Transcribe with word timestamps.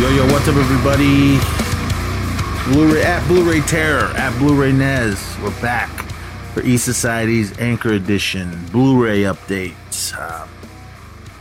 Yo, 0.00 0.08
yo, 0.10 0.24
what's 0.26 0.46
up, 0.46 0.54
everybody? 0.54 1.38
Blu-ray 2.72 3.02
at 3.02 3.26
Blu-ray 3.26 3.62
Terror 3.62 4.04
at 4.16 4.36
Blu-ray 4.38 4.70
Nez. 4.70 5.36
We're 5.42 5.50
back 5.60 5.90
for 6.54 6.62
E 6.62 6.76
Society's 6.76 7.58
Anchor 7.58 7.94
Edition 7.94 8.64
Blu-ray 8.70 9.22
updates. 9.22 10.14
Uh, 10.16 10.46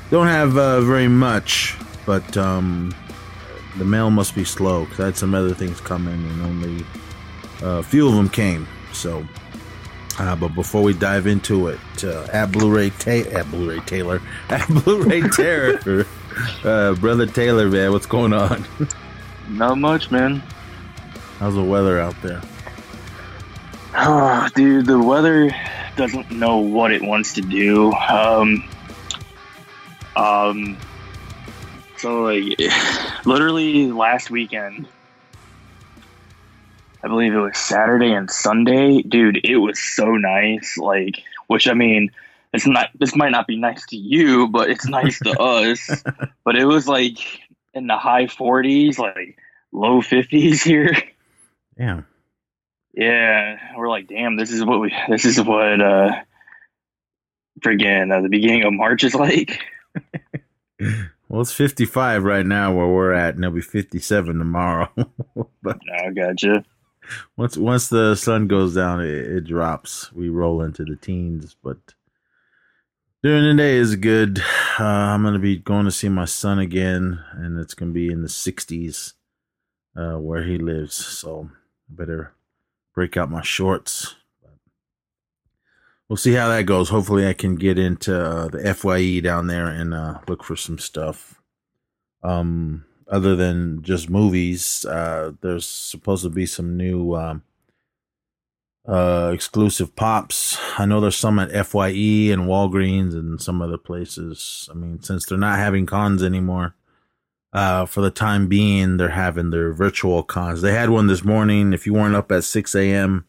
don't 0.09 0.25
have 0.25 0.57
uh, 0.57 0.81
very 0.81 1.07
much, 1.07 1.77
but 2.07 2.35
um, 2.35 2.95
the 3.77 3.85
mail 3.85 4.09
must 4.09 4.33
be 4.33 4.43
slow 4.43 4.85
because 4.85 4.99
I 5.01 5.05
had 5.05 5.17
some 5.17 5.35
other 5.35 5.53
things 5.53 5.79
coming, 5.79 6.15
and 6.15 6.41
only 6.41 6.85
uh, 7.61 7.77
a 7.77 7.83
few 7.83 8.07
of 8.07 8.15
them 8.15 8.27
came. 8.27 8.67
So, 8.91 9.23
uh, 10.17 10.35
but 10.35 10.55
before 10.55 10.81
we 10.81 10.93
dive 10.93 11.27
into 11.27 11.67
it, 11.67 11.79
uh, 12.03 12.27
at 12.33 12.51
Blu-ray 12.51 12.89
Ta- 12.89 13.29
at 13.37 13.51
Blu-ray 13.51 13.81
Taylor 13.81 14.19
at 14.49 14.67
Blu-ray 14.67 15.21
Terror, 15.29 16.07
uh, 16.63 16.93
brother 16.95 17.25
Taylor, 17.25 17.69
man, 17.69 17.91
what's 17.91 18.05
going 18.05 18.33
on? 18.33 18.65
Not 19.49 19.77
much, 19.77 20.11
man. 20.11 20.41
How's 21.39 21.55
the 21.55 21.63
weather 21.63 21.99
out 21.99 22.15
there? 22.21 22.41
Oh, 23.95 24.47
dude, 24.55 24.85
the 24.85 24.99
weather 24.99 25.51
doesn't 25.95 26.31
know 26.31 26.57
what 26.57 26.91
it 26.91 27.01
wants 27.01 27.33
to 27.33 27.41
do. 27.41 27.91
Um, 27.93 28.67
um, 30.15 30.77
so 31.97 32.23
like, 32.23 32.59
literally 33.25 33.91
last 33.91 34.29
weekend, 34.29 34.87
I 37.03 37.07
believe 37.07 37.33
it 37.33 37.39
was 37.39 37.57
Saturday 37.57 38.11
and 38.11 38.29
Sunday, 38.29 39.01
dude. 39.01 39.39
It 39.43 39.57
was 39.57 39.79
so 39.79 40.15
nice. 40.15 40.77
Like, 40.77 41.23
which 41.47 41.67
I 41.67 41.73
mean, 41.73 42.11
it's 42.53 42.67
not. 42.67 42.89
This 42.97 43.15
might 43.15 43.31
not 43.31 43.47
be 43.47 43.57
nice 43.57 43.85
to 43.87 43.97
you, 43.97 44.47
but 44.47 44.69
it's 44.69 44.87
nice 44.87 45.19
to 45.19 45.31
us. 45.39 46.03
But 46.43 46.55
it 46.55 46.65
was 46.65 46.87
like 46.87 47.17
in 47.73 47.87
the 47.87 47.97
high 47.97 48.25
40s, 48.25 48.97
like 48.97 49.37
low 49.71 50.01
50s 50.01 50.63
here. 50.63 50.95
Yeah. 51.77 52.01
Yeah, 52.93 53.57
we're 53.77 53.89
like, 53.89 54.07
damn, 54.07 54.37
this 54.37 54.51
is 54.51 54.65
what 54.65 54.79
we, 54.79 54.91
this 55.07 55.23
is 55.23 55.39
what, 55.39 55.79
uh, 55.79 56.23
friggin' 57.59 58.11
uh, 58.11 58.21
the 58.21 58.29
beginning 58.29 58.63
of 58.63 58.73
March 58.73 59.03
is 59.03 59.13
like. 59.13 59.61
Well, 61.29 61.41
it's 61.41 61.51
55 61.51 62.23
right 62.23 62.45
now 62.45 62.73
where 62.73 62.87
we're 62.87 63.11
at, 63.11 63.35
and 63.35 63.43
it'll 63.43 63.55
be 63.55 63.61
57 63.61 64.37
tomorrow. 64.37 64.89
but 65.61 65.79
I 66.01 66.11
gotcha. 66.11 66.63
once 67.35 67.57
once 67.57 67.89
the 67.89 68.15
sun 68.15 68.47
goes 68.47 68.75
down, 68.75 69.01
it, 69.01 69.09
it 69.09 69.43
drops. 69.43 70.11
We 70.13 70.29
roll 70.29 70.61
into 70.61 70.85
the 70.85 70.95
teens, 70.95 71.55
but 71.61 71.95
during 73.27 73.43
the 73.43 73.61
day 73.61 73.75
is 73.75 73.95
good. 73.97 74.41
Uh, 74.79 74.83
I'm 74.83 75.23
gonna 75.23 75.39
be 75.39 75.57
going 75.57 75.85
to 75.85 75.91
see 75.91 76.07
my 76.07 76.25
son 76.25 76.59
again, 76.59 77.19
and 77.33 77.59
it's 77.59 77.73
gonna 77.73 77.93
be 77.93 78.11
in 78.11 78.21
the 78.21 78.27
60s 78.27 79.13
uh, 79.95 80.19
where 80.19 80.43
he 80.43 80.59
lives. 80.59 80.93
So 80.93 81.49
I 81.49 81.95
better 81.95 82.33
break 82.93 83.17
out 83.17 83.31
my 83.31 83.41
shorts. 83.41 84.13
We'll 86.07 86.17
see 86.17 86.33
how 86.33 86.47
that 86.49 86.67
goes. 86.67 86.89
Hopefully, 86.89 87.27
I 87.27 87.33
can 87.33 87.55
get 87.55 87.79
into 87.79 88.15
uh, 88.15 88.49
the 88.49 88.71
Fye 88.75 89.19
down 89.19 89.47
there 89.47 89.65
and 89.65 89.95
uh, 89.95 90.19
look 90.27 90.43
for 90.43 90.55
some 90.55 90.77
stuff. 90.77 91.41
Um, 92.21 92.85
other 93.09 93.35
than 93.35 93.81
just 93.81 94.11
movies, 94.11 94.85
uh, 94.85 95.31
there's 95.41 95.65
supposed 95.65 96.21
to 96.21 96.29
be 96.29 96.45
some 96.45 96.77
new 96.77 97.15
um, 97.15 97.41
uh, 98.87 99.31
exclusive 99.33 99.95
pops. 99.95 100.57
I 100.77 100.85
know 100.85 101.01
there's 101.01 101.17
some 101.17 101.39
at 101.39 101.65
Fye 101.65 101.89
and 102.31 102.43
Walgreens 102.43 103.13
and 103.13 103.41
some 103.41 103.61
other 103.61 103.77
places. 103.77 104.69
I 104.71 104.75
mean, 104.75 105.01
since 105.01 105.25
they're 105.25 105.37
not 105.37 105.59
having 105.59 105.85
cons 105.85 106.23
anymore, 106.23 106.75
uh, 107.53 107.85
for 107.85 108.01
the 108.01 108.11
time 108.11 108.47
being, 108.47 108.97
they're 108.97 109.09
having 109.09 109.49
their 109.49 109.73
virtual 109.73 110.23
cons. 110.23 110.61
They 110.61 110.73
had 110.73 110.89
one 110.89 111.07
this 111.07 111.23
morning. 111.23 111.73
If 111.73 111.85
you 111.85 111.93
weren't 111.93 112.15
up 112.15 112.31
at 112.31 112.43
6 112.43 112.75
a.m., 112.75 113.25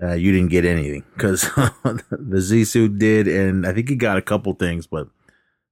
uh, 0.00 0.14
you 0.14 0.30
didn't 0.32 0.50
get 0.50 0.64
anything 0.64 1.04
because 1.14 1.42
the 2.10 2.40
Z 2.40 2.64
suit 2.66 2.98
did, 2.98 3.26
and 3.26 3.66
I 3.66 3.72
think 3.72 3.88
he 3.88 3.96
got 3.96 4.16
a 4.16 4.22
couple 4.22 4.52
things, 4.54 4.86
but 4.86 5.08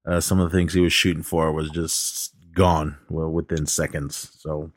uh, 0.05 0.21
some 0.21 0.41
of 0.41 0.51
the 0.51 0.57
things 0.57 0.75
he 0.75 0.81
was 0.81 0.93
shooting 0.93 1.23
for 1.23 1.53
was 1.53 1.71
just 1.71 2.35
gone 2.53 2.97
well 3.09 3.31
within 3.31 3.67
seconds. 3.67 4.33
So, 4.39 4.73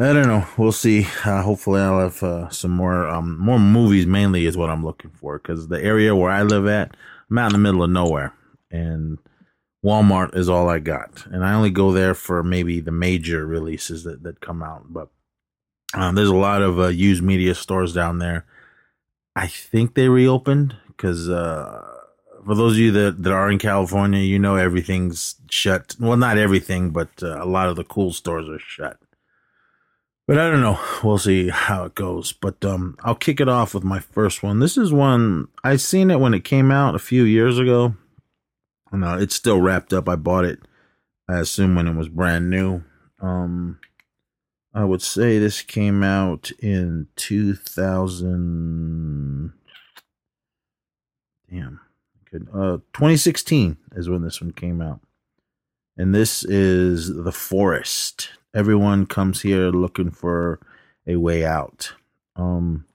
I 0.00 0.14
don't 0.14 0.28
know. 0.28 0.46
We'll 0.56 0.72
see. 0.72 1.06
Uh, 1.26 1.42
hopefully, 1.42 1.82
I'll 1.82 2.00
have 2.00 2.22
uh, 2.22 2.48
some 2.48 2.70
more 2.70 3.06
um, 3.06 3.38
more 3.38 3.58
movies. 3.58 4.06
Mainly 4.06 4.46
is 4.46 4.56
what 4.56 4.70
I'm 4.70 4.82
looking 4.82 5.10
for 5.10 5.38
because 5.38 5.68
the 5.68 5.82
area 5.82 6.16
where 6.16 6.30
I 6.30 6.42
live 6.42 6.66
at, 6.66 6.96
I'm 7.30 7.36
out 7.36 7.48
in 7.48 7.52
the 7.52 7.58
middle 7.58 7.82
of 7.82 7.90
nowhere, 7.90 8.32
and 8.70 9.18
Walmart 9.84 10.34
is 10.34 10.48
all 10.48 10.70
I 10.70 10.78
got, 10.78 11.26
and 11.26 11.44
I 11.44 11.52
only 11.52 11.68
go 11.68 11.92
there 11.92 12.14
for 12.14 12.42
maybe 12.42 12.80
the 12.80 12.90
major 12.90 13.46
releases 13.46 14.04
that 14.04 14.22
that 14.22 14.40
come 14.40 14.62
out, 14.62 14.86
but. 14.88 15.08
Um, 15.92 16.14
there's 16.14 16.28
a 16.28 16.36
lot 16.36 16.62
of 16.62 16.78
uh, 16.78 16.86
used 16.86 17.20
media 17.20 17.52
stores 17.52 17.92
down 17.92 18.20
there. 18.20 18.46
I 19.34 19.48
think 19.48 19.94
they 19.94 20.08
reopened 20.08 20.76
because 20.86 21.28
uh, 21.28 21.84
for 22.46 22.54
those 22.54 22.74
of 22.74 22.78
you 22.78 22.92
that, 22.92 23.24
that 23.24 23.32
are 23.32 23.50
in 23.50 23.58
California, 23.58 24.20
you 24.20 24.38
know 24.38 24.54
everything's 24.54 25.34
shut. 25.50 25.96
Well, 25.98 26.16
not 26.16 26.38
everything, 26.38 26.90
but 26.90 27.08
uh, 27.24 27.42
a 27.42 27.44
lot 27.44 27.68
of 27.68 27.74
the 27.74 27.82
cool 27.82 28.12
stores 28.12 28.48
are 28.48 28.60
shut. 28.60 28.98
But 30.30 30.38
I 30.38 30.48
don't 30.48 30.60
know. 30.60 30.78
We'll 31.02 31.18
see 31.18 31.48
how 31.48 31.86
it 31.86 31.96
goes. 31.96 32.32
But 32.32 32.64
um, 32.64 32.96
I'll 33.02 33.16
kick 33.16 33.40
it 33.40 33.48
off 33.48 33.74
with 33.74 33.82
my 33.82 33.98
first 33.98 34.44
one. 34.44 34.60
This 34.60 34.78
is 34.78 34.92
one 34.92 35.48
I 35.64 35.74
seen 35.74 36.08
it 36.08 36.20
when 36.20 36.34
it 36.34 36.44
came 36.44 36.70
out 36.70 36.94
a 36.94 37.00
few 37.00 37.24
years 37.24 37.58
ago. 37.58 37.96
And 38.92 39.02
uh, 39.02 39.16
it's 39.18 39.34
still 39.34 39.60
wrapped 39.60 39.92
up. 39.92 40.08
I 40.08 40.14
bought 40.14 40.44
it, 40.44 40.60
I 41.28 41.40
assume, 41.40 41.74
when 41.74 41.88
it 41.88 41.96
was 41.96 42.08
brand 42.08 42.48
new. 42.48 42.84
Um, 43.20 43.80
I 44.72 44.84
would 44.84 45.02
say 45.02 45.40
this 45.40 45.62
came 45.62 46.04
out 46.04 46.52
in 46.60 47.08
2000. 47.16 49.52
Damn. 51.50 51.80
Good. 52.30 52.46
Uh, 52.54 52.76
2016 52.92 53.78
is 53.96 54.08
when 54.08 54.22
this 54.22 54.40
one 54.40 54.52
came 54.52 54.80
out. 54.80 55.00
And 55.96 56.14
this 56.14 56.44
is 56.44 57.12
The 57.12 57.32
Forest. 57.32 58.30
Everyone 58.54 59.06
comes 59.06 59.42
here 59.42 59.70
looking 59.70 60.10
for 60.10 60.60
a 61.06 61.16
way 61.16 61.44
out. 61.44 61.92
Um, 62.36 62.86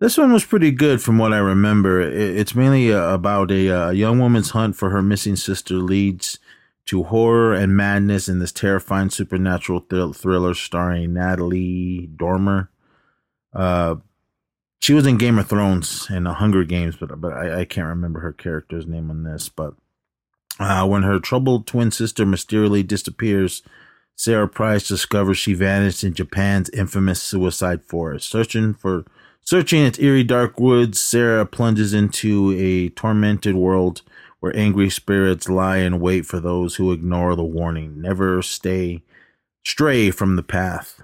this 0.00 0.18
one 0.18 0.32
was 0.32 0.44
pretty 0.44 0.72
good 0.72 1.00
from 1.00 1.18
what 1.18 1.32
I 1.32 1.38
remember. 1.38 2.00
It's 2.00 2.54
mainly 2.54 2.92
uh, 2.92 3.14
about 3.14 3.52
a, 3.52 3.68
a 3.68 3.92
young 3.92 4.18
woman's 4.18 4.50
hunt 4.50 4.74
for 4.74 4.90
her 4.90 5.02
missing 5.02 5.36
sister 5.36 5.74
leads 5.74 6.40
to 6.86 7.04
horror 7.04 7.54
and 7.54 7.76
madness 7.76 8.28
in 8.28 8.40
this 8.40 8.50
terrifying 8.50 9.10
supernatural 9.10 9.80
thr- 9.88 10.12
thriller 10.12 10.54
starring 10.54 11.14
Natalie 11.14 12.08
Dormer. 12.16 12.70
Uh, 13.54 13.96
she 14.80 14.92
was 14.92 15.06
in 15.06 15.18
Game 15.18 15.38
of 15.38 15.48
Thrones 15.48 16.08
and 16.10 16.26
the 16.26 16.34
Hunger 16.34 16.64
Games, 16.64 16.96
but 16.96 17.20
but 17.20 17.32
I, 17.32 17.60
I 17.60 17.64
can't 17.64 17.86
remember 17.86 18.18
her 18.20 18.32
character's 18.32 18.86
name 18.86 19.10
on 19.10 19.22
this. 19.22 19.48
But 19.48 19.74
uh, 20.58 20.84
when 20.88 21.04
her 21.04 21.20
troubled 21.20 21.68
twin 21.68 21.92
sister 21.92 22.26
mysteriously 22.26 22.82
disappears, 22.82 23.62
Sarah 24.16 24.48
Price 24.48 24.86
discovers 24.86 25.38
she 25.38 25.54
vanished 25.54 26.04
in 26.04 26.14
Japan's 26.14 26.70
infamous 26.70 27.22
suicide 27.22 27.82
forest. 27.84 28.28
Searching 28.30 28.74
for 28.74 29.04
searching 29.40 29.84
its 29.84 29.98
eerie 29.98 30.24
dark 30.24 30.60
woods, 30.60 31.00
Sarah 31.00 31.46
plunges 31.46 31.92
into 31.92 32.52
a 32.56 32.90
tormented 32.90 33.54
world 33.56 34.02
where 34.40 34.56
angry 34.56 34.90
spirits 34.90 35.48
lie 35.48 35.78
in 35.78 36.00
wait 36.00 36.26
for 36.26 36.40
those 36.40 36.76
who 36.76 36.92
ignore 36.92 37.36
the 37.36 37.44
warning. 37.44 38.00
Never 38.00 38.42
stay 38.42 39.02
stray 39.64 40.10
from 40.10 40.36
the 40.36 40.42
path. 40.42 41.00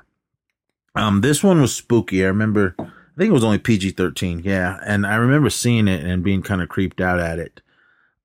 Um, 0.94 1.20
this 1.20 1.44
one 1.44 1.60
was 1.60 1.74
spooky. 1.74 2.24
I 2.24 2.28
remember, 2.28 2.74
I 2.78 2.84
think 3.16 3.30
it 3.30 3.32
was 3.32 3.44
only 3.44 3.58
PG 3.58 3.90
thirteen. 3.90 4.42
Yeah, 4.44 4.80
and 4.84 5.06
I 5.06 5.16
remember 5.16 5.50
seeing 5.50 5.86
it 5.88 6.04
and 6.04 6.24
being 6.24 6.42
kind 6.42 6.62
of 6.62 6.68
creeped 6.68 7.00
out 7.00 7.20
at 7.20 7.38
it. 7.38 7.60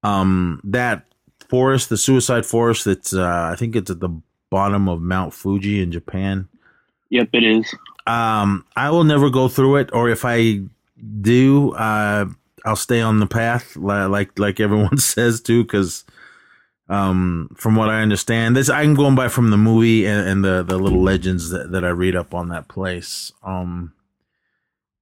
Um, 0.01 0.59
that 0.63 1.05
forest, 1.49 1.89
the 1.89 1.97
suicide 1.97 2.45
forest, 2.45 2.85
that's 2.85 3.13
uh, 3.13 3.49
I 3.51 3.55
think 3.55 3.75
it's 3.75 3.91
at 3.91 3.99
the 3.99 4.09
bottom 4.53 4.87
of 4.87 5.01
Mount 5.01 5.33
Fuji 5.33 5.81
in 5.81 5.91
Japan. 5.91 6.47
Yep, 7.09 7.29
it 7.33 7.43
is. 7.43 7.73
Um, 8.05 8.63
I 8.75 8.91
will 8.91 9.03
never 9.03 9.31
go 9.31 9.47
through 9.47 9.77
it, 9.77 9.89
or 9.91 10.09
if 10.09 10.23
I 10.25 10.61
do, 11.21 11.73
uh, 11.73 12.27
I'll 12.63 12.75
stay 12.75 13.01
on 13.01 13.19
the 13.19 13.25
path, 13.25 13.75
like 13.75 14.37
like 14.37 14.59
everyone 14.59 14.97
says 15.13 15.41
too, 15.41 15.63
because 15.63 16.05
um, 16.87 17.49
from 17.55 17.75
what 17.75 17.89
I 17.89 18.03
understand, 18.03 18.55
this 18.55 18.69
I'm 18.69 18.93
going 18.93 19.15
by 19.15 19.27
from 19.27 19.49
the 19.49 19.57
movie 19.57 20.05
and, 20.05 20.29
and 20.29 20.45
the 20.45 20.61
the 20.61 20.77
little 20.77 21.01
legends 21.01 21.49
that, 21.49 21.71
that 21.71 21.83
I 21.83 21.89
read 21.89 22.15
up 22.15 22.35
on 22.35 22.49
that 22.49 22.67
place. 22.67 23.31
Um, 23.41 23.93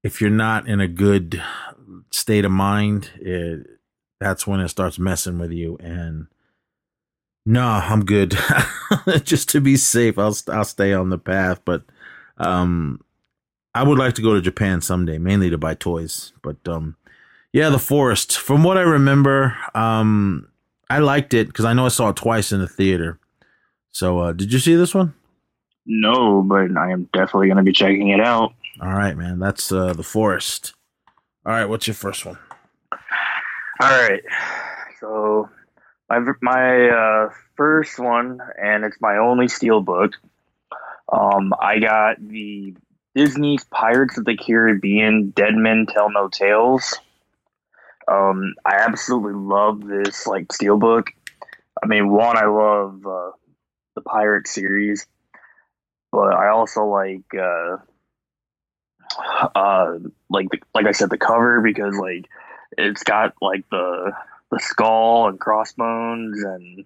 if 0.02 0.22
you're 0.22 0.30
not 0.30 0.66
in 0.66 0.80
a 0.80 0.88
good 0.88 1.44
state 2.10 2.46
of 2.46 2.52
mind, 2.52 3.10
it, 3.20 3.68
that's 4.22 4.48
when 4.48 4.62
it 4.62 4.70
starts 4.70 4.98
messing 4.98 5.40
with 5.40 5.52
you. 5.52 5.78
And 5.82 6.28
no, 7.46 7.64
I'm 7.64 8.06
good. 8.06 8.38
Just 9.24 9.50
to 9.50 9.62
be 9.62 9.78
safe, 9.78 10.18
I'll 10.18 10.36
I'll 10.48 10.66
stay 10.66 10.94
on 10.94 11.10
the 11.10 11.18
path. 11.18 11.62
But 11.66 11.84
um, 12.38 13.02
I 13.74 13.84
would 13.84 13.98
like 13.98 14.16
to 14.16 14.22
go 14.22 14.34
to 14.34 14.42
Japan 14.42 14.82
someday, 14.82 15.18
mainly 15.18 15.50
to 15.50 15.58
buy 15.58 15.74
toys. 15.74 16.34
But 16.42 16.58
um, 16.68 16.96
yeah, 17.54 17.70
the 17.70 17.80
forest. 17.80 18.38
From 18.38 18.64
what 18.64 18.78
I 18.78 18.82
remember, 18.82 19.58
um, 19.74 20.48
I 20.90 21.00
liked 21.00 21.34
it 21.34 21.48
because 21.48 21.66
I 21.66 21.74
know 21.74 21.86
I 21.86 21.90
saw 21.90 22.10
it 22.10 22.16
twice 22.16 22.52
in 22.52 22.60
the 22.60 22.68
theater. 22.68 23.20
So, 23.92 24.20
uh, 24.20 24.32
did 24.34 24.54
you 24.54 24.60
see 24.60 24.76
this 24.76 24.94
one? 24.96 25.14
No, 25.86 26.42
but 26.44 26.78
I 26.78 26.92
am 26.92 27.10
definitely 27.12 27.48
going 27.48 27.58
to 27.58 27.64
be 27.64 27.74
checking 27.74 28.10
it 28.10 28.22
out. 28.22 28.54
All 28.82 28.94
right, 28.94 29.18
man. 29.18 29.40
That's 29.40 29.72
uh, 29.72 29.94
the 29.94 30.04
forest. 30.04 30.74
All 31.46 31.52
right, 31.52 31.66
what's 31.66 31.88
your 31.88 31.96
first 31.96 32.26
one? 32.26 32.38
All 32.92 33.90
right. 33.90 34.22
So 35.00 35.50
my 36.20 36.34
my 36.42 36.90
uh, 36.90 37.30
first 37.56 38.00
one, 38.00 38.40
and 38.62 38.84
it's 38.84 39.00
my 39.00 39.18
only 39.18 39.48
steel 39.48 39.82
book. 39.82 40.14
Um, 41.12 41.54
I 41.60 41.80
got 41.80 42.18
the 42.20 42.76
Disney's 43.16 43.64
Pirates 43.66 44.18
of 44.18 44.26
the 44.26 44.38
Caribbean 44.38 45.32
Dead 45.32 45.56
Men 45.56 45.86
Tell 45.88 46.12
No 46.12 46.28
Tales. 46.28 46.96
Um, 48.08 48.56
I 48.66 48.76
absolutely 48.76 49.34
love 49.34 49.86
this 49.86 50.28
like 50.28 50.48
steelbook. 50.48 51.08
I 51.82 51.88
mean, 51.88 52.10
one, 52.10 52.38
I 52.38 52.46
love 52.46 53.06
uh, 53.06 53.32
the 53.96 54.02
pirate 54.02 54.48
series, 54.48 55.06
but 56.12 56.34
I 56.34 56.50
also 56.50 56.86
like 56.86 57.34
uh, 57.34 57.78
uh, 59.56 59.98
like 60.30 60.50
the, 60.50 60.60
like 60.74 60.86
I 60.88 60.92
said, 60.92 61.10
the 61.10 61.18
cover 61.18 61.62
because 61.62 61.96
like 61.96 62.28
it's 62.78 63.04
got 63.04 63.36
like 63.42 63.70
the 63.70 64.14
the 64.52 64.60
skull 64.60 65.28
and 65.28 65.40
crossbones 65.40 66.44
and 66.44 66.86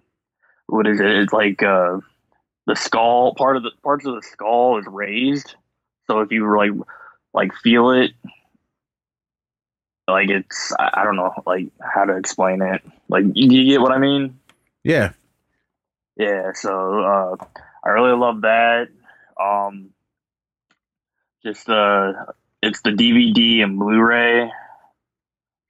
what 0.66 0.86
is 0.86 1.00
it? 1.00 1.06
It's 1.06 1.32
like 1.32 1.62
uh, 1.62 1.98
the 2.66 2.76
skull 2.76 3.34
part 3.34 3.56
of 3.56 3.62
the 3.62 3.70
parts 3.82 4.06
of 4.06 4.14
the 4.14 4.22
skull 4.22 4.78
is 4.78 4.86
raised, 4.86 5.54
so 6.06 6.20
if 6.20 6.32
you 6.32 6.56
like 6.56 6.70
like 7.32 7.54
feel 7.54 7.90
it, 7.90 8.12
like 10.08 10.30
it's 10.30 10.72
I, 10.78 11.04
don't 11.04 11.16
know 11.16 11.32
like 11.46 11.68
how 11.80 12.04
to 12.04 12.16
explain 12.16 12.62
it. 12.62 12.82
Like 13.08 13.24
you, 13.34 13.50
you 13.50 13.72
get 13.72 13.80
what 13.80 13.92
I 13.92 13.98
mean? 13.98 14.38
Yeah. 14.82 15.12
Yeah. 16.16 16.52
So 16.54 17.00
uh, 17.00 17.44
I 17.84 17.88
really 17.90 18.16
love 18.16 18.42
that. 18.42 18.88
Um, 19.40 19.90
just 21.44 21.68
uh, 21.68 22.12
it's 22.62 22.80
the 22.82 22.90
DVD 22.90 23.62
and 23.62 23.78
Blu-ray, 23.78 24.50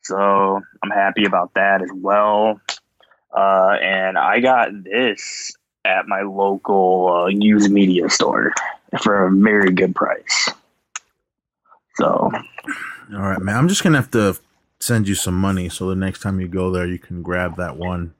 so 0.06 0.60
I'm 0.82 0.90
happy 0.90 1.24
about 1.24 1.54
that 1.54 1.82
as 1.82 1.90
well. 1.92 2.60
Uh, 3.36 3.76
and 3.82 4.16
I 4.16 4.40
got 4.40 4.68
this 4.84 5.52
at 5.84 6.06
my 6.06 6.22
local 6.22 7.08
uh, 7.08 7.26
used 7.26 7.70
media 7.70 8.08
store 8.08 8.52
for 9.02 9.26
a 9.26 9.30
very 9.30 9.72
good 9.72 9.94
price. 9.94 10.50
So, 11.96 12.30
all 13.14 13.20
right, 13.20 13.40
man. 13.40 13.56
I'm 13.56 13.68
just 13.68 13.82
gonna 13.82 13.98
have 13.98 14.10
to 14.12 14.38
send 14.80 15.08
you 15.08 15.14
some 15.14 15.34
money 15.34 15.68
so 15.68 15.88
the 15.88 15.94
next 15.94 16.20
time 16.20 16.40
you 16.40 16.48
go 16.48 16.70
there, 16.70 16.86
you 16.86 16.98
can 16.98 17.22
grab 17.22 17.56
that 17.56 17.76
one 17.76 18.14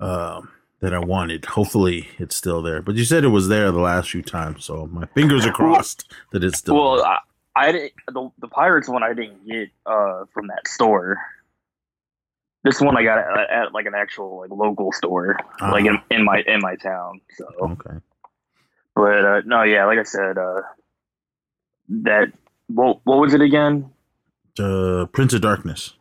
uh, 0.00 0.42
that 0.80 0.94
I 0.94 0.98
wanted. 0.98 1.44
Hopefully, 1.44 2.08
it's 2.18 2.36
still 2.36 2.62
there. 2.62 2.82
But 2.82 2.94
you 2.94 3.04
said 3.04 3.24
it 3.24 3.28
was 3.28 3.48
there 3.48 3.70
the 3.72 3.80
last 3.80 4.10
few 4.10 4.22
times, 4.22 4.64
so 4.64 4.86
my 4.86 5.06
fingers 5.06 5.44
are 5.44 5.52
crossed 5.52 6.12
that 6.32 6.44
it's 6.44 6.58
still. 6.58 6.74
well, 6.74 6.96
there. 6.96 7.18
I, 7.56 7.72
didn't 7.72 7.92
the, 8.12 8.30
the 8.38 8.48
Pirates 8.48 8.88
one 8.88 9.02
I 9.02 9.14
didn't 9.14 9.46
get 9.46 9.70
uh, 9.86 10.24
from 10.32 10.48
that 10.48 10.68
store. 10.68 11.18
This 12.64 12.80
one 12.80 12.96
I 12.96 13.04
got 13.04 13.18
at, 13.18 13.50
at 13.50 13.72
like 13.72 13.86
an 13.86 13.94
actual 13.94 14.40
like 14.40 14.50
local 14.50 14.92
store, 14.92 15.38
like 15.60 15.86
in, 15.86 15.98
in 16.10 16.24
my 16.24 16.42
in 16.46 16.60
my 16.60 16.74
town. 16.74 17.20
So, 17.36 17.46
okay. 17.60 18.00
but 18.94 19.24
uh, 19.24 19.40
no, 19.46 19.62
yeah, 19.62 19.86
like 19.86 19.98
I 19.98 20.02
said, 20.02 20.36
uh, 20.36 20.62
that 21.88 22.32
what 22.66 23.00
what 23.04 23.18
was 23.18 23.34
it 23.34 23.40
again? 23.40 23.90
The 24.56 25.08
Prince 25.12 25.32
of 25.32 25.42
Darkness. 25.42 25.94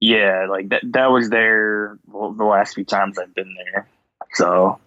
Yeah, 0.00 0.46
like 0.48 0.68
that 0.68 0.82
that 0.92 1.10
was 1.10 1.30
there 1.30 1.98
well, 2.06 2.32
the 2.32 2.44
last 2.44 2.74
few 2.74 2.84
times 2.84 3.18
I've 3.18 3.34
been 3.34 3.54
there. 3.72 3.88
So 4.34 4.78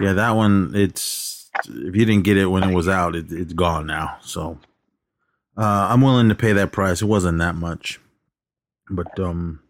Yeah, 0.00 0.12
that 0.12 0.32
one. 0.32 0.72
It's 0.74 1.50
if 1.66 1.96
you 1.96 2.04
didn't 2.04 2.22
get 2.22 2.36
it 2.36 2.46
when 2.46 2.62
it 2.62 2.74
was 2.74 2.88
out, 2.88 3.16
it, 3.16 3.32
it's 3.32 3.52
gone 3.52 3.86
now. 3.86 4.16
So 4.20 4.58
uh, 5.58 5.88
I'm 5.90 6.00
willing 6.00 6.28
to 6.28 6.34
pay 6.36 6.52
that 6.52 6.70
price. 6.70 7.02
It 7.02 7.06
wasn't 7.06 7.38
that 7.38 7.56
much, 7.56 7.98
but 8.88 9.18
um, 9.18 9.60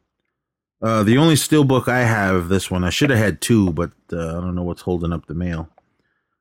uh, 0.83 1.03
the 1.03 1.17
only 1.17 1.35
steelbook 1.35 1.89
I 1.89 2.01
have 2.01 2.49
this 2.49 2.71
one. 2.71 2.85
I 2.85 2.91
should 2.91 3.11
have 3.11 3.19
had 3.19 3.41
two, 3.41 3.73
but 3.73 3.93
uh, 4.13 4.39
I 4.39 4.41
don't 4.41 4.55
know 4.55 4.63
what's 4.63 4.83
holding 4.83 5.13
up 5.13 5.27
the 5.27 5.35
mail. 5.35 5.71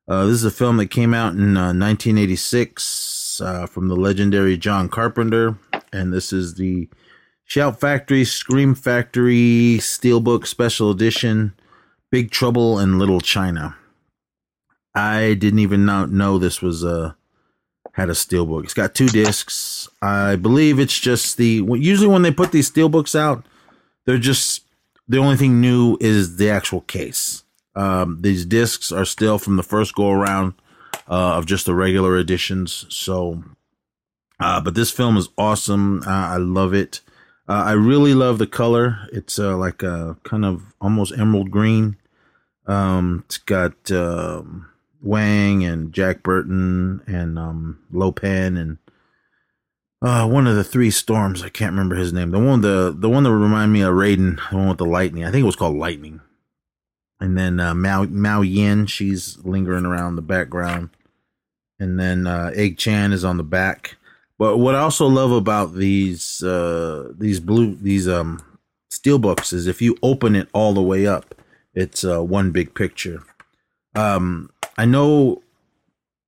Uh, 0.07 0.25
this 0.25 0.35
is 0.35 0.43
a 0.43 0.51
film 0.51 0.77
that 0.77 0.87
came 0.87 1.13
out 1.13 1.33
in 1.33 1.55
uh, 1.55 1.73
1986 1.73 3.41
uh, 3.41 3.65
from 3.65 3.87
the 3.87 3.95
legendary 3.95 4.57
John 4.57 4.89
Carpenter, 4.89 5.57
and 5.93 6.13
this 6.13 6.33
is 6.33 6.55
the 6.55 6.89
Shout 7.45 7.79
Factory 7.79 8.25
Scream 8.25 8.75
Factory 8.75 9.77
Steelbook 9.79 10.45
Special 10.45 10.91
Edition. 10.91 11.53
Big 12.11 12.31
Trouble 12.31 12.79
in 12.79 12.99
Little 12.99 13.21
China. 13.21 13.77
I 14.93 15.33
didn't 15.33 15.59
even 15.59 15.85
know, 15.85 16.37
this 16.37 16.61
was 16.61 16.83
uh 16.83 17.13
had 17.97 18.09
a 18.09 18.13
steelbook. 18.13 18.63
It's 18.63 18.75
got 18.75 18.93
two 18.93 19.07
discs. 19.07 19.89
I 20.03 20.35
believe 20.35 20.79
it's 20.79 20.97
just 20.97 21.37
the 21.37 21.63
usually 21.67 22.07
when 22.07 22.21
they 22.21 22.31
put 22.31 22.51
these 22.51 22.71
steelbooks 22.71 23.19
out, 23.19 23.43
they're 24.05 24.19
just 24.19 24.61
the 25.07 25.17
only 25.17 25.35
thing 25.35 25.59
new 25.59 25.97
is 25.99 26.37
the 26.37 26.49
actual 26.49 26.81
case. 26.81 27.43
Um, 27.75 28.19
these 28.21 28.45
discs 28.45 28.91
are 28.91 29.03
still 29.03 29.39
from 29.39 29.55
the 29.55 29.63
first 29.63 29.95
go 29.95 30.11
around 30.11 30.53
uh, 31.09 31.37
of 31.37 31.47
just 31.47 31.65
the 31.65 31.73
regular 31.73 32.17
editions. 32.17 32.85
So, 32.89 33.43
uh, 34.39 34.61
but 34.61 34.75
this 34.75 34.91
film 34.91 35.17
is 35.17 35.29
awesome. 35.35 36.03
Uh, 36.05 36.27
I 36.35 36.37
love 36.37 36.75
it. 36.75 37.01
Uh, 37.49 37.63
I 37.65 37.71
really 37.71 38.13
love 38.13 38.37
the 38.37 38.47
color. 38.47 39.07
It's 39.11 39.39
uh, 39.39 39.57
like 39.57 39.81
a 39.81 40.17
kind 40.23 40.45
of 40.45 40.75
almost 40.79 41.17
emerald 41.17 41.49
green. 41.49 41.97
Um, 42.67 43.23
it's 43.25 43.37
got 43.37 43.91
um, 43.91 44.67
Wang 45.07 45.63
and 45.63 45.93
Jack 45.93 46.21
Burton 46.21 47.01
and 47.07 47.39
um, 47.39 47.79
Lo 47.91 48.11
Pan 48.11 48.57
and 48.57 48.77
uh, 50.01 50.27
one 50.27 50.45
of 50.45 50.55
the 50.55 50.63
three 50.63 50.91
storms. 50.91 51.41
I 51.41 51.49
can't 51.49 51.71
remember 51.71 51.95
his 51.95 52.13
name. 52.13 52.31
The 52.31 52.39
one 52.39 52.61
the 52.61 52.93
the 52.95 53.09
one 53.09 53.23
that 53.23 53.31
remind 53.31 53.73
me 53.73 53.81
of 53.81 53.93
Raiden. 53.93 54.39
The 54.49 54.57
one 54.57 54.69
with 54.69 54.77
the 54.77 54.85
lightning. 54.85 55.23
I 55.23 55.31
think 55.31 55.41
it 55.41 55.47
was 55.47 55.55
called 55.55 55.77
Lightning. 55.77 56.21
And 57.19 57.37
then 57.37 57.59
uh, 57.59 57.73
Mao 57.73 58.03
Mao 58.03 58.41
Yin. 58.41 58.85
She's 58.85 59.39
lingering 59.43 59.85
around 59.85 60.15
the 60.15 60.21
background. 60.21 60.89
And 61.79 61.99
then 61.99 62.27
uh, 62.27 62.51
Egg 62.53 62.79
Shen 62.79 63.13
is 63.13 63.23
on 63.23 63.37
the 63.37 63.43
back. 63.43 63.95
But 64.37 64.57
what 64.57 64.75
I 64.75 64.79
also 64.79 65.07
love 65.07 65.31
about 65.31 65.73
these 65.73 66.43
uh, 66.43 67.11
these 67.17 67.39
blue 67.39 67.75
these 67.75 68.07
um 68.07 68.39
steel 68.91 69.17
books 69.17 69.51
is 69.51 69.67
if 69.67 69.81
you 69.81 69.97
open 70.03 70.35
it 70.35 70.47
all 70.53 70.73
the 70.73 70.81
way 70.81 71.07
up, 71.07 71.33
it's 71.73 72.03
uh, 72.03 72.21
one 72.21 72.51
big 72.51 72.75
picture. 72.75 73.23
Um, 73.97 74.51
I 74.77 74.85
know, 74.85 75.41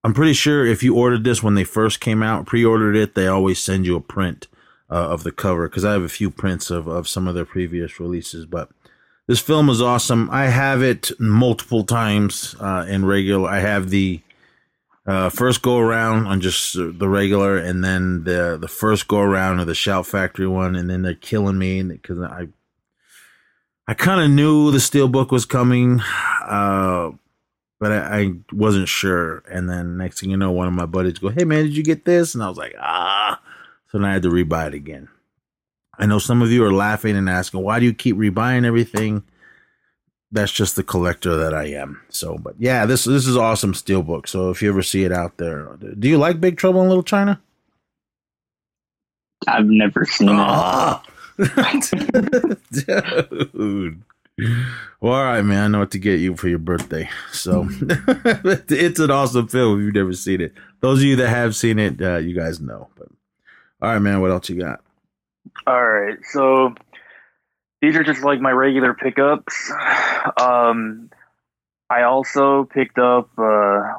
I'm 0.03 0.13
pretty 0.13 0.33
sure 0.33 0.65
if 0.65 0.81
you 0.81 0.95
ordered 0.95 1.23
this 1.23 1.43
when 1.43 1.53
they 1.53 1.63
first 1.63 1.99
came 1.99 2.23
out, 2.23 2.47
pre-ordered 2.47 2.95
it, 2.95 3.15
they 3.15 3.27
always 3.27 3.61
send 3.63 3.85
you 3.85 3.95
a 3.95 4.01
print 4.01 4.47
uh, 4.89 5.09
of 5.09 5.23
the 5.23 5.31
cover 5.31 5.69
because 5.69 5.85
I 5.85 5.93
have 5.93 6.01
a 6.01 6.09
few 6.09 6.31
prints 6.31 6.71
of 6.71 6.87
of 6.87 7.07
some 7.07 7.27
of 7.27 7.35
their 7.35 7.45
previous 7.45 7.99
releases. 7.99 8.45
But 8.45 8.69
this 9.27 9.39
film 9.39 9.69
is 9.69 9.81
awesome. 9.81 10.29
I 10.31 10.47
have 10.47 10.81
it 10.81 11.11
multiple 11.19 11.83
times 11.83 12.55
uh, 12.59 12.85
in 12.89 13.05
regular. 13.05 13.49
I 13.49 13.59
have 13.59 13.89
the 13.89 14.21
uh, 15.05 15.29
first 15.29 15.61
go 15.61 15.77
around 15.77 16.25
on 16.25 16.41
just 16.41 16.73
the 16.73 17.07
regular, 17.09 17.57
and 17.57 17.83
then 17.83 18.23
the 18.23 18.57
the 18.59 18.67
first 18.67 19.07
go 19.07 19.19
around 19.19 19.59
of 19.59 19.67
the 19.67 19.75
Shout 19.75 20.07
Factory 20.07 20.47
one, 20.47 20.75
and 20.75 20.89
then 20.89 21.03
they're 21.03 21.13
killing 21.13 21.57
me 21.57 21.83
because 21.83 22.19
I 22.19 22.47
I 23.87 23.93
kind 23.93 24.21
of 24.21 24.29
knew 24.29 24.71
the 24.71 24.77
Steelbook 24.77 25.31
was 25.31 25.45
coming, 25.45 26.01
uh, 26.47 27.11
but 27.79 27.91
I, 27.91 28.19
I, 28.19 28.31
wasn't 28.51 28.89
sure. 28.89 29.43
And 29.49 29.69
then 29.69 29.97
next 29.97 30.19
thing 30.19 30.29
you 30.29 30.37
know, 30.37 30.51
one 30.51 30.67
of 30.67 30.73
my 30.73 30.85
buddies 30.85 31.19
go, 31.19 31.29
"Hey 31.29 31.43
man, 31.43 31.63
did 31.65 31.77
you 31.77 31.83
get 31.83 32.05
this?" 32.05 32.33
And 32.33 32.43
I 32.43 32.49
was 32.49 32.57
like, 32.57 32.75
"Ah." 32.79 33.41
So 33.87 33.97
then 33.97 34.05
I 34.05 34.13
had 34.13 34.23
to 34.23 34.29
rebuy 34.29 34.67
it 34.67 34.73
again. 34.73 35.07
I 35.97 36.05
know 36.05 36.19
some 36.19 36.41
of 36.41 36.51
you 36.51 36.63
are 36.63 36.73
laughing 36.73 37.15
and 37.15 37.29
asking, 37.29 37.61
"Why 37.61 37.79
do 37.79 37.85
you 37.85 37.93
keep 37.93 38.15
rebuying 38.15 38.65
everything?" 38.65 39.23
that's 40.31 40.51
just 40.51 40.75
the 40.75 40.83
collector 40.83 41.35
that 41.35 41.53
I 41.53 41.65
am. 41.67 42.01
So, 42.09 42.37
but 42.37 42.55
yeah, 42.59 42.85
this 42.85 43.05
this 43.05 43.25
is 43.25 43.35
awesome 43.35 43.73
steelbook. 43.73 44.27
So 44.27 44.49
if 44.49 44.61
you 44.61 44.69
ever 44.69 44.83
see 44.83 45.03
it 45.03 45.11
out 45.11 45.37
there, 45.37 45.75
do 45.97 46.07
you 46.07 46.17
like 46.17 46.39
Big 46.39 46.57
Trouble 46.57 46.81
in 46.81 46.87
Little 46.87 47.03
China? 47.03 47.41
I've 49.47 49.67
never 49.67 50.05
seen 50.05 50.29
oh. 50.31 51.01
it, 51.37 52.59
dude. 53.53 54.03
Well, 55.01 55.13
all 55.13 55.23
right, 55.23 55.41
man. 55.43 55.63
I 55.63 55.67
know 55.69 55.79
what 55.79 55.91
to 55.91 55.97
get 55.97 56.19
you 56.19 56.35
for 56.35 56.49
your 56.49 56.59
birthday. 56.59 57.09
So 57.31 57.69
it's 57.81 58.99
an 58.99 59.11
awesome 59.11 59.47
film. 59.47 59.79
If 59.79 59.85
you've 59.85 59.93
never 59.93 60.11
seen 60.11 60.41
it, 60.41 60.53
those 60.81 60.99
of 60.99 61.05
you 61.05 61.15
that 61.15 61.29
have 61.29 61.55
seen 61.55 61.79
it, 61.79 62.01
uh, 62.01 62.17
you 62.17 62.35
guys 62.35 62.59
know. 62.59 62.89
But 62.97 63.07
all 63.81 63.93
right, 63.93 63.99
man. 63.99 64.19
What 64.19 64.31
else 64.31 64.49
you 64.49 64.59
got? 64.59 64.81
All 65.65 65.81
right, 65.81 66.17
so 66.33 66.75
these 67.81 67.95
are 67.95 68.03
just 68.03 68.23
like 68.23 68.41
my 68.41 68.51
regular 68.51 68.93
pickups. 68.93 69.71
Um, 70.37 71.09
I 71.89 72.03
also 72.03 72.65
picked 72.65 72.99
up 72.99 73.29
uh, 73.37 73.93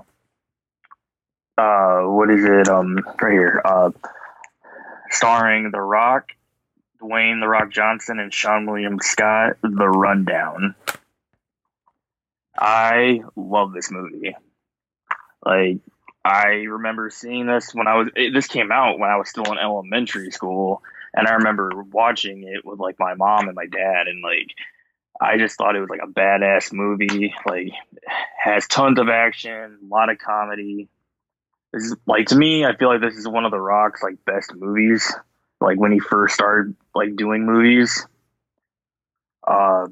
uh, 1.60 2.00
what 2.02 2.30
is 2.30 2.44
it? 2.44 2.68
Um, 2.68 2.98
right 3.20 3.32
here, 3.32 3.60
uh, 3.64 3.90
starring 5.10 5.70
The 5.70 5.80
Rock, 5.80 6.28
Dwayne 7.02 7.40
The 7.40 7.48
Rock 7.48 7.70
Johnson, 7.70 8.18
and 8.18 8.32
Seann 8.32 8.66
William 8.66 8.98
Scott. 9.00 9.56
The 9.62 9.88
Rundown. 9.88 10.74
I 12.58 13.22
love 13.36 13.72
this 13.72 13.90
movie. 13.90 14.36
Like 15.44 15.78
I 16.24 16.46
remember 16.68 17.10
seeing 17.10 17.46
this 17.46 17.74
when 17.74 17.86
I 17.86 17.96
was 17.96 18.08
it, 18.14 18.34
this 18.34 18.46
came 18.46 18.70
out 18.70 18.98
when 18.98 19.10
I 19.10 19.16
was 19.16 19.30
still 19.30 19.50
in 19.50 19.58
elementary 19.58 20.30
school 20.30 20.82
and 21.14 21.26
I 21.26 21.32
remember 21.34 21.70
watching 21.90 22.44
it 22.44 22.64
with 22.64 22.78
like 22.78 22.96
my 22.98 23.14
mom 23.14 23.46
and 23.46 23.56
my 23.56 23.66
dad 23.66 24.06
and 24.06 24.22
like 24.22 24.48
I 25.20 25.38
just 25.38 25.56
thought 25.56 25.76
it 25.76 25.80
was 25.80 25.90
like 25.90 26.02
a 26.02 26.10
badass 26.10 26.72
movie. 26.72 27.34
Like 27.46 27.72
has 28.38 28.66
tons 28.66 28.98
of 28.98 29.08
action, 29.08 29.78
a 29.82 29.86
lot 29.86 30.10
of 30.10 30.18
comedy. 30.18 30.88
This 31.72 31.84
is 31.84 31.96
like 32.06 32.26
to 32.26 32.36
me, 32.36 32.64
I 32.64 32.76
feel 32.76 32.88
like 32.88 33.00
this 33.00 33.16
is 33.16 33.26
one 33.26 33.44
of 33.44 33.50
the 33.50 33.60
Rock's 33.60 34.02
like 34.02 34.24
best 34.26 34.52
movies. 34.54 35.10
Like 35.60 35.78
when 35.78 35.92
he 35.92 35.98
first 36.00 36.34
started 36.34 36.74
like 36.94 37.16
doing 37.16 37.44
movies. 37.46 38.06
Uh 39.46 39.86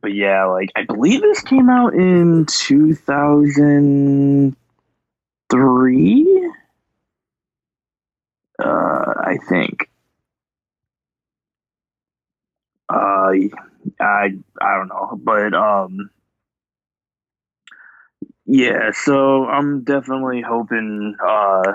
but 0.00 0.14
yeah, 0.14 0.44
like 0.46 0.70
I 0.76 0.84
believe 0.84 1.22
this 1.22 1.40
came 1.42 1.68
out 1.70 1.94
in 1.94 2.46
two 2.46 2.94
thousand 2.94 4.56
three. 5.50 6.50
Uh 8.62 9.14
I 9.24 9.38
think. 9.48 9.90
Uh 12.88 13.32
I 14.00 14.34
I 14.60 14.76
don't 14.76 14.88
know, 14.88 15.18
but 15.22 15.54
um, 15.54 16.10
yeah. 18.46 18.90
So 18.92 19.46
I'm 19.46 19.84
definitely 19.84 20.42
hoping 20.42 21.14
uh 21.24 21.72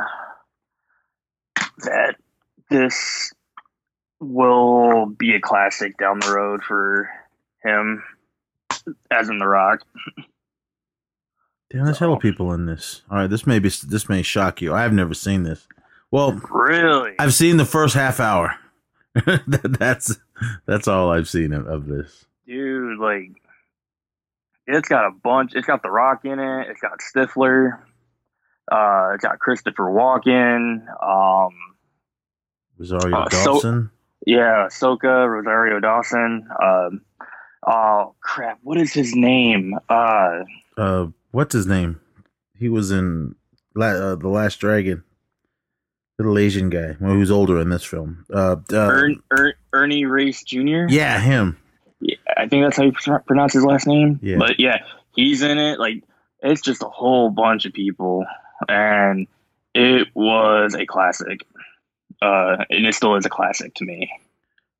that 1.85 2.15
this 2.73 3.31
will 4.19 5.05
be 5.05 5.35
a 5.35 5.39
classic 5.39 5.97
down 5.97 6.19
the 6.19 6.33
road 6.33 6.63
for 6.63 7.09
him, 7.63 8.03
as 9.11 9.29
in 9.29 9.37
The 9.37 9.47
Rock. 9.47 9.81
Damn, 11.69 11.85
there's 11.85 11.99
hella 11.99 12.19
people 12.19 12.51
in 12.53 12.65
this. 12.65 13.03
All 13.09 13.17
right, 13.17 13.29
this 13.29 13.47
may 13.47 13.59
be 13.59 13.69
this 13.69 14.09
may 14.09 14.21
shock 14.21 14.61
you. 14.61 14.73
I've 14.73 14.93
never 14.93 15.13
seen 15.13 15.43
this. 15.43 15.67
Well, 16.11 16.33
really, 16.51 17.13
I've 17.19 17.33
seen 17.33 17.57
the 17.57 17.65
first 17.65 17.95
half 17.95 18.19
hour. 18.19 18.55
that's 19.47 20.17
that's 20.65 20.87
all 20.87 21.11
I've 21.11 21.29
seen 21.29 21.53
of, 21.53 21.67
of, 21.67 21.87
this. 21.87 22.25
Dude, 22.47 22.99
like 22.99 23.29
it's 24.67 24.87
got 24.87 25.07
a 25.07 25.11
bunch. 25.11 25.53
It's 25.55 25.67
got 25.67 25.81
The 25.83 25.91
Rock 25.91 26.25
in 26.25 26.39
it. 26.39 26.67
It's 26.69 26.81
got 26.81 26.99
Stifler. 26.99 27.79
Uh, 28.71 29.11
it's 29.13 29.23
got 29.23 29.39
Christopher 29.39 29.85
Walken. 29.85 30.85
Um, 31.03 31.72
Rosario 32.91 33.17
uh, 33.17 33.29
Dawson. 33.29 33.89
So, 33.89 34.21
yeah, 34.25 34.67
Soka 34.69 35.29
Rosario 35.29 35.79
Dawson. 35.79 36.47
Um, 36.61 37.01
oh 37.65 38.15
crap, 38.21 38.59
what 38.63 38.77
is 38.77 38.93
his 38.93 39.15
name? 39.15 39.77
Uh, 39.89 40.43
uh, 40.77 41.07
what's 41.31 41.53
his 41.53 41.67
name? 41.67 41.99
He 42.57 42.69
was 42.69 42.91
in 42.91 43.35
La- 43.75 43.87
uh, 43.87 44.15
the 44.15 44.29
Last 44.29 44.57
Dragon 44.57 45.03
little 46.19 46.37
Asian 46.37 46.69
guy 46.69 46.95
well, 46.99 47.13
who's 47.13 47.31
older 47.31 47.59
in 47.59 47.69
this 47.69 47.83
film. 47.83 48.25
Uh, 48.31 48.55
uh 48.71 48.77
er, 48.77 49.09
er, 49.31 49.53
Ernie 49.73 50.05
Reyes 50.05 50.43
Jr. 50.43 50.85
Yeah, 50.89 51.19
him. 51.19 51.57
Yeah, 51.99 52.17
I 52.37 52.47
think 52.47 52.63
that's 52.63 52.77
how 52.77 52.83
you 52.83 52.93
pronounce 53.25 53.53
his 53.53 53.63
last 53.63 53.87
name. 53.87 54.19
Yeah. 54.21 54.37
But 54.37 54.59
yeah, 54.59 54.83
he's 55.15 55.41
in 55.41 55.57
it. 55.57 55.79
Like 55.79 56.03
it's 56.41 56.61
just 56.61 56.83
a 56.83 56.89
whole 56.89 57.29
bunch 57.29 57.65
of 57.65 57.73
people, 57.73 58.25
and 58.67 59.27
it 59.73 60.09
was 60.13 60.75
a 60.75 60.85
classic. 60.85 61.45
Uh, 62.23 62.63
and 62.69 62.85
it 62.85 62.95
still 62.95 63.15
is 63.15 63.25
a 63.25 63.29
classic 63.29 63.73
to 63.75 63.83
me. 63.83 64.09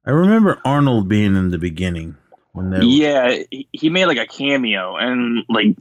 I 0.05 0.11
remember 0.11 0.61
Arnold 0.63 1.09
being 1.09 1.35
in 1.35 1.49
the 1.49 1.57
beginning 1.57 2.15
when 2.53 2.69
they. 2.69 2.85
Yeah, 2.85 3.37
he 3.71 3.89
made 3.89 4.05
like 4.05 4.17
a 4.17 4.27
cameo, 4.27 4.95
and 4.95 5.43
like 5.49 5.75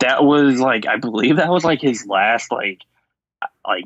that 0.00 0.22
was 0.22 0.60
like 0.60 0.86
I 0.86 0.96
believe 0.96 1.36
that 1.36 1.50
was 1.50 1.64
like 1.64 1.80
his 1.80 2.06
last 2.06 2.52
like 2.52 2.82
like 3.66 3.84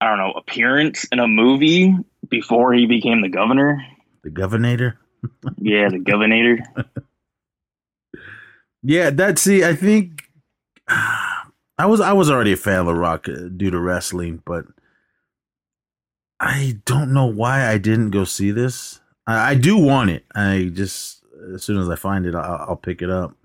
I 0.00 0.08
don't 0.08 0.18
know, 0.18 0.32
appearance 0.32 1.04
in 1.12 1.18
a 1.18 1.28
movie 1.28 1.94
before 2.28 2.72
he 2.72 2.86
became 2.86 3.20
the 3.20 3.28
governor. 3.28 3.84
The 4.24 4.30
governor? 4.30 4.98
yeah, 5.58 5.88
the 5.90 5.98
governor. 5.98 6.58
yeah, 8.82 9.10
that 9.10 9.38
see, 9.38 9.64
I 9.64 9.74
think 9.74 10.24
I 10.88 11.86
was 11.86 12.00
I 12.00 12.12
was 12.14 12.30
already 12.30 12.52
a 12.52 12.56
fan 12.56 12.86
of 12.88 12.96
Rock 12.96 13.28
uh, 13.28 13.48
due 13.56 13.70
to 13.70 13.78
wrestling, 13.78 14.42
but 14.44 14.64
I 16.42 16.80
don't 16.86 17.12
know 17.12 17.26
why 17.26 17.68
I 17.68 17.78
didn't 17.78 18.10
go 18.10 18.24
see 18.24 18.50
this. 18.50 19.00
I, 19.28 19.50
I 19.50 19.54
do 19.54 19.78
want 19.78 20.10
it. 20.10 20.24
I 20.34 20.72
just 20.74 21.22
as 21.54 21.62
soon 21.62 21.78
as 21.78 21.88
I 21.88 21.94
find 21.94 22.26
it, 22.26 22.34
I'll, 22.34 22.66
I'll 22.70 22.76
pick 22.76 23.00
it 23.00 23.10
up. 23.10 23.36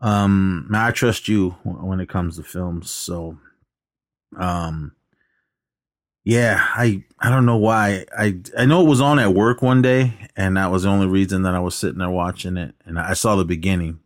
Um, 0.00 0.70
I 0.72 0.92
trust 0.92 1.26
you 1.26 1.50
when 1.64 1.98
it 1.98 2.08
comes 2.08 2.36
to 2.36 2.44
films, 2.44 2.88
so 2.90 3.38
um, 4.38 4.92
yeah, 6.22 6.68
I 6.74 7.02
I 7.18 7.30
don't 7.30 7.46
know 7.46 7.56
why. 7.56 8.04
I 8.16 8.36
I 8.56 8.64
know 8.64 8.82
it 8.82 8.88
was 8.88 9.00
on 9.00 9.18
at 9.18 9.34
work 9.34 9.60
one 9.60 9.82
day, 9.82 10.28
and 10.36 10.56
that 10.56 10.70
was 10.70 10.84
the 10.84 10.90
only 10.90 11.08
reason 11.08 11.42
that 11.42 11.54
I 11.54 11.60
was 11.60 11.74
sitting 11.74 11.98
there 11.98 12.10
watching 12.10 12.56
it. 12.56 12.76
And 12.84 12.96
I 12.96 13.14
saw 13.14 13.34
the 13.34 13.44
beginning, 13.44 13.98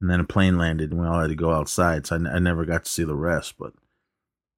and 0.00 0.08
then 0.08 0.20
a 0.20 0.24
plane 0.24 0.56
landed, 0.56 0.90
and 0.90 1.00
we 1.00 1.06
all 1.06 1.20
had 1.20 1.28
to 1.28 1.34
go 1.34 1.52
outside, 1.52 2.06
so 2.06 2.16
I, 2.16 2.36
I 2.36 2.38
never 2.38 2.64
got 2.64 2.86
to 2.86 2.90
see 2.90 3.04
the 3.04 3.14
rest. 3.14 3.54
But 3.58 3.74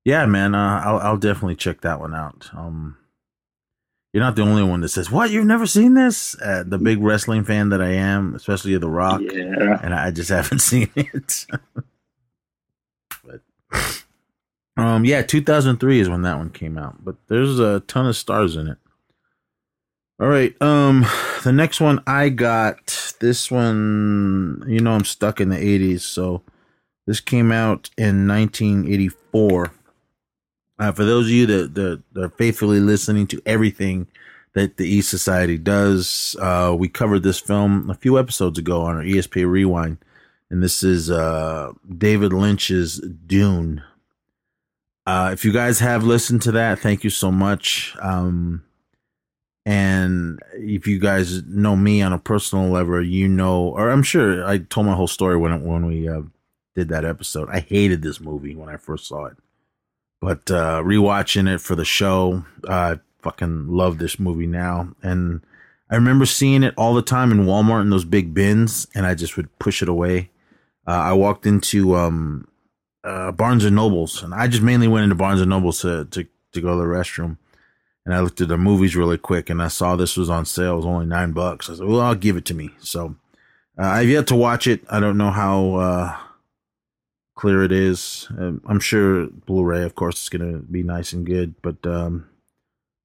yeah, 0.05 0.27
man, 0.27 0.55
uh, 0.55 0.83
I'll 0.85 0.99
I'll 0.99 1.17
definitely 1.17 1.57
check 1.57 1.81
that 1.81 2.01
one 2.01 2.15
out. 2.15 2.51
Um, 2.55 2.97
you're 4.13 4.23
not 4.23 4.37
the 4.37 4.43
only 4.43 4.63
one 4.63 4.81
that 4.83 4.91
says, 4.91 5.11
"What? 5.11 5.31
You've 5.31 5.47
never 5.47 5.67
seen 5.67 5.95
this?" 5.95 6.37
Uh, 6.41 6.63
the 6.67 6.79
big 6.79 7.03
wrestling 7.03 7.45
fan 7.45 7.71
that 7.71 7.81
I 7.83 7.91
am, 7.91 8.35
especially 8.35 8.77
The 8.77 8.89
Rock, 8.89 9.23
yeah. 9.23 9.81
and 9.83 9.95
I 9.95 10.11
just 10.11 10.29
haven't 10.31 10.61
seen 10.61 10.91
it. 10.95 11.47
but 13.25 13.41
um, 14.77 15.05
yeah, 15.05 15.23
2003 15.23 16.01
is 16.01 16.09
when 16.09 16.23
that 16.23 16.39
one 16.39 16.51
came 16.51 16.79
out, 16.79 17.05
but 17.05 17.17
there's 17.29 17.59
a 17.59 17.81
ton 17.81 18.07
of 18.07 18.17
stars 18.17 18.57
in 18.57 18.69
it. 18.69 18.79
All 20.21 20.29
right, 20.29 20.55
um, 20.63 21.05
the 21.43 21.53
next 21.53 21.81
one 21.81 22.01
I 22.07 22.29
got, 22.29 23.15
this 23.21 23.51
one, 23.51 24.65
you 24.69 24.79
know, 24.79 24.93
I'm 24.93 25.05
stuck 25.05 25.41
in 25.41 25.49
the 25.49 25.57
80s, 25.57 26.03
so 26.03 26.43
this 27.07 27.19
came 27.21 27.51
out 27.51 27.91
in 27.99 28.29
1984. 28.29 29.73
Uh, 30.79 30.93
for 30.93 31.05
those 31.05 31.27
of 31.27 31.31
you 31.31 31.47
that, 31.47 31.75
that, 31.75 32.03
that 32.13 32.25
are 32.25 32.29
faithfully 32.31 32.81
listening 32.81 33.27
to 33.29 33.41
everything 33.47 34.07
that 34.55 34.77
the 34.77 34.87
East 34.87 35.11
Society 35.11 35.59
does, 35.59 36.37
uh, 36.41 36.75
we 36.77 36.89
covered 36.89 37.23
this 37.23 37.41
film 37.41 37.91
a 37.91 37.95
few 37.95 38.19
episodes 38.19 38.59
ago 38.59 38.83
on 38.83 38.97
our 38.97 39.03
ESP 39.03 39.49
Rewind, 39.49 39.99
and 40.51 40.63
this 40.63 40.83
is 40.83 41.11
uh, 41.11 41.73
David 41.97 42.33
Lynch's 42.33 42.99
Dune. 43.27 43.83
Uh, 45.07 45.31
if 45.33 45.45
you 45.45 45.53
guys 45.53 45.81
have 45.81 46.05
listened 46.05 46.43
to 46.43 46.53
that, 46.53 46.79
thank 46.79 47.05
you 47.05 47.11
so 47.11 47.31
much. 47.31 47.95
Um, 48.01 48.65
and 49.67 50.41
if 50.55 50.87
you 50.87 50.99
guys 50.99 51.43
know 51.45 51.77
me 51.77 52.03
on 52.03 52.13
a 52.13 52.19
personal 52.19 52.69
level, 52.69 53.05
you 53.05 53.29
know, 53.29 53.69
or 53.69 53.91
I'm 53.91 54.03
sure 54.03 54.47
I 54.47 54.59
told 54.59 54.87
my 54.87 54.95
whole 54.95 55.07
story 55.09 55.37
when 55.37 55.63
when 55.65 55.87
we 55.87 56.09
uh, 56.09 56.23
did 56.75 56.89
that 56.89 57.05
episode. 57.05 57.49
I 57.51 57.61
hated 57.61 58.03
this 58.03 58.21
movie 58.21 58.55
when 58.55 58.69
I 58.69 58.77
first 58.77 59.07
saw 59.07 59.27
it, 59.27 59.37
but 60.25 60.51
uh, 60.51 60.81
rewatching 60.83 61.53
it 61.53 61.61
for 61.61 61.75
the 61.75 61.85
show, 61.85 62.47
I 62.67 62.99
fucking 63.21 63.69
love 63.69 63.99
this 63.99 64.19
movie 64.19 64.47
now. 64.47 64.89
And 65.03 65.43
I 65.91 65.97
remember 65.97 66.25
seeing 66.25 66.63
it 66.63 66.73
all 66.79 66.95
the 66.95 67.03
time 67.03 67.31
in 67.31 67.45
Walmart 67.45 67.83
in 67.83 67.91
those 67.91 68.07
big 68.07 68.33
bins, 68.33 68.87
and 68.95 69.05
I 69.05 69.15
just 69.15 69.37
would 69.37 69.59
push 69.59 69.83
it 69.83 69.89
away. 69.89 70.31
Uh, 70.87 70.93
I 70.93 71.13
walked 71.13 71.45
into 71.45 71.95
um, 71.95 72.49
uh, 73.05 73.33
Barnes 73.33 73.67
and 73.67 73.77
Nobles, 73.77 74.23
and 74.23 74.33
I 74.33 74.49
just 74.49 74.63
mainly 74.63 74.89
went 74.89 75.05
into 75.05 75.15
Barnes 75.15 75.43
and 75.43 75.51
Nobles 75.51 75.83
to 75.83 76.07
to 76.07 76.27
to 76.53 76.61
go 76.63 76.71
to 76.71 76.79
the 76.79 76.89
restroom. 76.89 77.37
And 78.07 78.15
I 78.15 78.21
looked 78.21 78.41
at 78.41 78.49
the 78.49 78.57
movies 78.57 78.97
really 78.97 79.19
quick, 79.19 79.51
and 79.51 79.63
I 79.63 79.69
saw 79.69 79.95
this 79.95 80.17
was 80.17 80.31
on 80.31 80.47
sale. 80.47 80.73
It 80.73 80.77
was 80.77 80.87
only 80.87 81.05
nine 81.05 81.33
bucks. 81.33 81.69
I 81.69 81.75
said, 81.75 81.87
"Well, 81.87 82.01
I'll 82.01 82.15
give 82.15 82.39
it 82.39 82.47
to 82.47 82.55
me." 82.55 82.71
So 82.79 83.17
uh, 83.79 83.89
I've 83.89 84.09
yet 84.09 84.27
to 84.29 84.37
watch 84.37 84.67
it. 84.67 84.81
I 84.89 85.01
don't 85.01 85.19
know 85.19 85.31
how 85.31 85.75
uh, 85.75 86.17
clear 87.35 87.63
it 87.63 87.73
is. 87.73 88.29
Um, 88.39 88.61
I'm 88.67 88.81
sure 88.81 89.27
Blu-ray, 89.27 89.83
of 89.83 89.95
course, 89.95 90.23
is 90.23 90.29
going 90.29 90.53
to 90.53 90.59
be 90.61 90.83
nice 90.83 91.13
and 91.13 91.27
good. 91.27 91.55
But 91.63 91.85
um, 91.87 92.29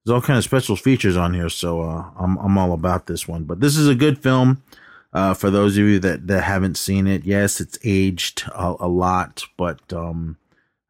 there's 0.05 0.13
all 0.13 0.21
kind 0.21 0.37
of 0.37 0.43
special 0.43 0.75
features 0.75 1.17
on 1.17 1.33
here, 1.33 1.49
so 1.49 1.81
uh, 1.81 2.09
I'm 2.17 2.37
I'm 2.37 2.57
all 2.57 2.73
about 2.73 3.07
this 3.07 3.27
one. 3.27 3.43
But 3.43 3.59
this 3.59 3.75
is 3.75 3.87
a 3.87 3.95
good 3.95 4.19
film. 4.19 4.63
Uh, 5.11 5.33
for 5.33 5.49
those 5.49 5.75
of 5.75 5.85
you 5.85 5.99
that, 5.99 6.27
that 6.27 6.43
haven't 6.43 6.77
seen 6.77 7.07
it, 7.07 7.25
yes, 7.25 7.59
it's 7.59 7.79
aged 7.83 8.43
a, 8.53 8.75
a 8.81 8.87
lot, 8.87 9.43
but 9.57 9.81
um, 9.91 10.37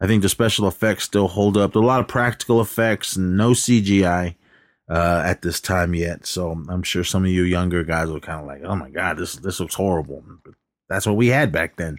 I 0.02 0.08
think 0.08 0.22
the 0.22 0.30
special 0.30 0.68
effects 0.68 1.06
still 1.06 1.30
hold 1.30 1.56
up. 1.56 1.72
There's 1.72 1.84
a 1.84 1.88
lot 1.88 2.02
of 2.02 2.10
practical 2.10 2.60
effects, 2.60 3.16
no 3.16 3.52
CGI 3.52 4.36
uh, 4.90 5.24
at 5.26 5.42
this 5.42 5.62
time 5.62 5.94
yet. 5.94 6.26
So 6.26 6.52
I'm 6.52 6.84
sure 6.84 7.04
some 7.04 7.24
of 7.24 7.32
you 7.32 7.44
younger 7.44 7.84
guys 7.84 8.10
are 8.10 8.20
kind 8.20 8.42
of 8.42 8.48
like, 8.48 8.62
"Oh 8.64 8.76
my 8.76 8.90
god, 8.90 9.18
this 9.18 9.36
this 9.36 9.60
looks 9.60 9.76
horrible." 9.76 10.24
But 10.44 10.56
that's 10.90 11.06
what 11.06 11.16
we 11.16 11.28
had 11.28 11.52
back 11.52 11.78
then. 11.78 11.98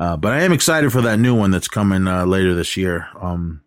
Uh, 0.00 0.16
but 0.16 0.32
I 0.32 0.40
am 0.40 0.52
excited 0.52 0.90
for 0.90 1.02
that 1.02 1.18
new 1.18 1.34
one 1.34 1.50
that's 1.50 1.68
coming 1.68 2.08
uh, 2.08 2.24
later 2.24 2.54
this 2.54 2.74
year. 2.74 3.06
Um, 3.20 3.60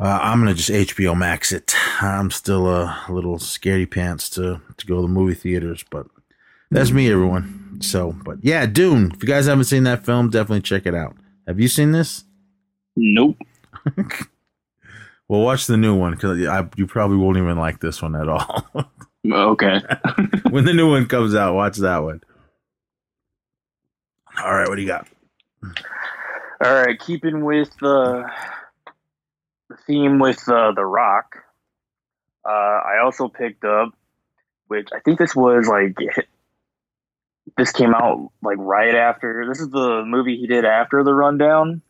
uh, 0.00 0.20
I'm 0.22 0.38
gonna 0.38 0.54
just 0.54 0.70
HBO 0.70 1.18
Max 1.18 1.50
it. 1.50 1.74
I'm 2.00 2.30
still 2.30 2.68
a 2.68 3.04
little 3.08 3.38
scaredy 3.38 3.90
pants 3.90 4.30
to 4.30 4.60
to 4.76 4.86
go 4.86 4.94
to 4.96 5.02
the 5.02 5.08
movie 5.08 5.34
theaters, 5.34 5.84
but 5.90 6.06
that's 6.70 6.92
me, 6.92 7.10
everyone. 7.10 7.78
So, 7.80 8.14
but 8.24 8.38
yeah, 8.42 8.64
Dune. 8.66 9.10
If 9.12 9.20
you 9.20 9.28
guys 9.28 9.46
haven't 9.46 9.64
seen 9.64 9.82
that 9.84 10.06
film, 10.06 10.30
definitely 10.30 10.62
check 10.62 10.86
it 10.86 10.94
out. 10.94 11.16
Have 11.48 11.58
you 11.58 11.66
seen 11.66 11.90
this? 11.90 12.22
Nope. 12.94 13.38
well, 15.28 15.40
watch 15.40 15.66
the 15.66 15.76
new 15.76 15.96
one 15.96 16.12
because 16.12 16.38
you 16.76 16.86
probably 16.86 17.16
won't 17.16 17.38
even 17.38 17.58
like 17.58 17.80
this 17.80 18.00
one 18.00 18.14
at 18.14 18.28
all. 18.28 18.68
okay. 19.32 19.80
when 20.50 20.64
the 20.64 20.74
new 20.74 20.88
one 20.88 21.06
comes 21.06 21.34
out, 21.34 21.54
watch 21.54 21.78
that 21.78 22.04
one. 22.04 22.20
All 24.44 24.54
right, 24.54 24.68
what 24.68 24.76
do 24.76 24.82
you 24.82 24.88
got? 24.88 25.08
All 25.62 26.74
right, 26.74 26.98
keeping 26.98 27.44
with 27.44 27.70
the 27.80 28.28
the 29.68 29.76
theme 29.86 30.18
with 30.18 30.48
uh, 30.48 30.72
the 30.72 30.84
Rock, 30.84 31.36
uh, 32.44 32.48
I 32.48 33.00
also 33.04 33.28
picked 33.28 33.64
up, 33.64 33.92
which 34.68 34.88
I 34.94 35.00
think 35.00 35.18
this 35.18 35.34
was 35.34 35.66
like 35.66 35.96
this 37.56 37.72
came 37.72 37.94
out 37.94 38.30
like 38.42 38.58
right 38.58 38.94
after. 38.94 39.44
This 39.48 39.60
is 39.60 39.70
the 39.70 40.04
movie 40.06 40.36
he 40.36 40.46
did 40.46 40.64
after 40.64 41.02
the 41.02 41.14
Rundown. 41.14 41.82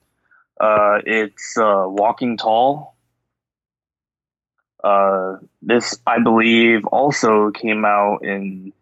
Uh, 0.60 0.98
it's 1.04 1.56
uh, 1.56 1.84
Walking 1.86 2.36
Tall. 2.36 2.94
Uh, 4.82 5.36
this 5.60 5.98
I 6.06 6.20
believe 6.20 6.84
also 6.86 7.50
came 7.50 7.84
out 7.84 8.24
in 8.24 8.72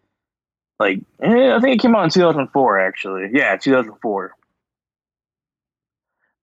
like 0.79 0.99
eh, 1.21 1.55
I 1.55 1.59
think 1.59 1.75
it 1.75 1.81
came 1.81 1.95
out 1.95 2.03
in 2.03 2.09
2004 2.09 2.79
actually. 2.79 3.29
Yeah, 3.33 3.57
2004. 3.57 4.33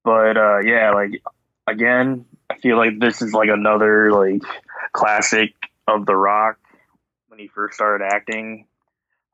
But 0.05 0.37
uh, 0.37 0.59
yeah, 0.59 0.91
like 0.93 1.23
again, 1.67 2.27
I 2.51 2.59
feel 2.59 2.77
like 2.77 2.99
this 2.99 3.23
is 3.23 3.33
like 3.33 3.49
another 3.49 4.13
like 4.13 4.43
classic 4.93 5.55
of 5.89 6.07
The 6.07 6.17
Rock 6.17 6.59
when 7.29 7.39
he 7.39 7.49
first 7.49 7.75
started 7.75 8.05
acting. 8.05 8.67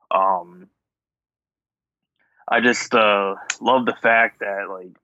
Um, 0.09 0.67
I 2.47 2.59
just 2.61 2.93
uh, 2.93 3.35
love 3.59 3.85
the 3.85 3.95
fact 4.01 4.39
that 4.39 4.69
like 4.69 4.95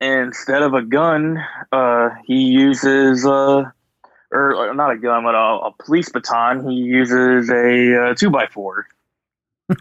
instead 0.00 0.62
of 0.62 0.74
a 0.74 0.82
gun, 0.82 1.38
uh, 1.70 2.10
he 2.26 2.44
uses 2.44 3.24
uh, 3.24 3.64
or 4.32 4.70
uh, 4.70 4.72
not 4.72 4.90
a 4.90 4.96
gun, 4.96 5.24
but 5.24 5.34
a, 5.34 5.38
a 5.38 5.72
police 5.78 6.08
baton. 6.08 6.68
He 6.68 6.76
uses 6.76 7.50
a, 7.50 8.10
uh, 8.10 8.14
two 8.14 8.30
by 8.30 8.46
four 8.46 8.86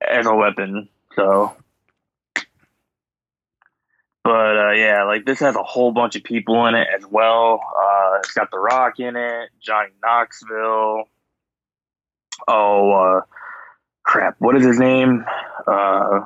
as 0.00 0.26
a 0.26 0.34
weapon. 0.34 0.88
So, 1.16 1.54
but 4.22 4.58
uh, 4.58 4.72
yeah, 4.72 5.04
like 5.04 5.24
this 5.24 5.40
has 5.40 5.56
a 5.56 5.62
whole 5.62 5.92
bunch 5.92 6.16
of 6.16 6.22
people 6.22 6.66
in 6.66 6.74
it 6.74 6.86
as 6.94 7.04
well. 7.06 7.60
Uh, 7.76 8.18
it's 8.18 8.32
got 8.32 8.50
The 8.50 8.58
Rock 8.58 9.00
in 9.00 9.16
it, 9.16 9.50
Johnny 9.60 9.90
Knoxville. 10.02 11.04
Oh, 12.46 12.92
uh, 12.92 13.20
crap! 14.02 14.36
What 14.38 14.56
is 14.56 14.66
his 14.66 14.78
name? 14.78 15.24
Uh, 15.66 16.20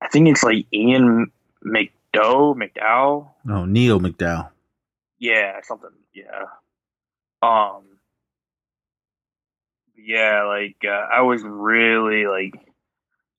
I 0.00 0.08
think 0.10 0.28
it's 0.28 0.42
like 0.42 0.66
Ian 0.72 1.30
McDowell. 1.64 2.56
McDowell. 2.56 3.28
Oh, 3.48 3.64
Neil 3.64 4.00
McDowell. 4.00 4.51
Yeah, 5.22 5.60
something. 5.62 5.90
Yeah. 6.12 6.46
Um. 7.42 7.84
Yeah, 9.96 10.46
like 10.48 10.78
uh, 10.84 11.06
I 11.14 11.20
was 11.20 11.42
really 11.44 12.26
like, 12.26 12.54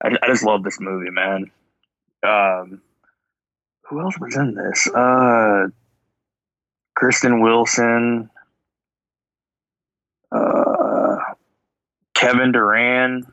I, 0.01 0.15
I 0.23 0.27
just 0.27 0.45
love 0.45 0.63
this 0.63 0.79
movie, 0.79 1.09
man. 1.09 1.51
Um, 2.25 2.81
who 3.89 3.99
else 3.99 4.17
was 4.17 4.37
in 4.37 4.55
this? 4.55 4.87
Uh, 4.87 5.67
Kristen 6.95 7.41
Wilson, 7.41 8.29
uh, 10.31 11.17
Kevin 12.13 12.53
Durand. 12.53 13.25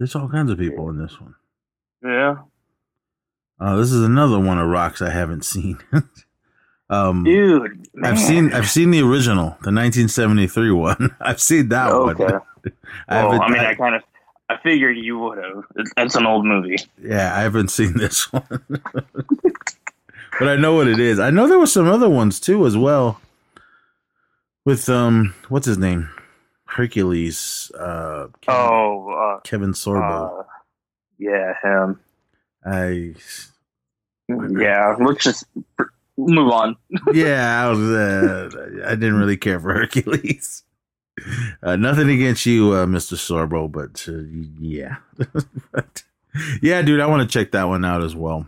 There's 0.00 0.16
all 0.16 0.28
kinds 0.28 0.50
of 0.50 0.58
people 0.58 0.90
in 0.90 0.98
this 0.98 1.20
one. 1.20 1.36
Yeah. 2.02 2.34
Uh, 3.60 3.76
this 3.76 3.92
is 3.92 4.02
another 4.02 4.40
one 4.40 4.58
of 4.58 4.66
rocks 4.66 5.00
I 5.00 5.10
haven't 5.10 5.44
seen. 5.44 5.78
um, 6.90 7.24
Dude, 7.24 7.88
man. 7.94 8.12
I've 8.12 8.18
seen 8.18 8.52
I've 8.52 8.68
seen 8.68 8.90
the 8.90 9.02
original, 9.02 9.50
the 9.62 9.72
1973 9.72 10.70
one. 10.70 11.14
I've 11.20 11.40
seen 11.40 11.68
that 11.68 11.90
okay. 11.92 12.24
one. 12.24 12.40
I, 13.08 13.26
well, 13.26 13.42
I 13.42 13.48
mean, 13.50 13.60
I, 13.60 13.70
I 13.70 13.74
kind 13.74 13.94
of 13.94 14.02
I 14.48 14.56
figured 14.62 14.96
you 14.96 15.18
would 15.18 15.38
have. 15.38 15.64
It's, 15.96 16.14
an 16.14 16.26
old 16.26 16.46
movie. 16.46 16.76
Yeah, 17.02 17.36
I 17.36 17.42
haven't 17.42 17.68
seen 17.68 17.94
this 17.98 18.32
one, 18.32 18.62
but 20.38 20.48
I 20.48 20.56
know 20.56 20.74
what 20.74 20.88
it 20.88 20.98
is. 20.98 21.18
I 21.18 21.30
know 21.30 21.46
there 21.46 21.58
were 21.58 21.66
some 21.66 21.86
other 21.86 22.08
ones 22.08 22.40
too, 22.40 22.64
as 22.66 22.76
well. 22.76 23.20
With 24.64 24.88
um, 24.88 25.34
what's 25.48 25.66
his 25.66 25.78
name? 25.78 26.08
Hercules. 26.64 27.70
Uh, 27.78 28.28
Kevin, 28.40 28.60
oh, 28.60 29.10
uh, 29.10 29.40
Kevin 29.40 29.72
Sorbo. 29.72 30.40
Uh, 30.40 30.44
yeah, 31.18 31.54
him. 31.62 32.00
I. 32.64 33.14
Yeah, 34.28 34.94
let's 34.98 35.24
just 35.24 35.44
move 36.18 36.52
on. 36.52 36.76
yeah, 37.12 37.64
I 37.64 37.68
was. 37.70 37.78
Uh, 37.78 38.50
I 38.86 38.94
didn't 38.94 39.18
really 39.18 39.36
care 39.36 39.60
for 39.60 39.72
Hercules. 39.72 40.64
Uh, 41.62 41.76
nothing 41.76 42.10
against 42.10 42.46
you, 42.46 42.72
uh, 42.72 42.86
Mr. 42.86 43.14
Sorbo, 43.14 43.70
but 43.70 44.06
uh, 44.08 44.22
yeah, 44.60 44.96
but, 45.72 46.02
yeah, 46.62 46.80
dude, 46.82 47.00
I 47.00 47.06
want 47.06 47.28
to 47.28 47.38
check 47.38 47.52
that 47.52 47.64
one 47.64 47.84
out 47.84 48.02
as 48.02 48.14
well. 48.14 48.46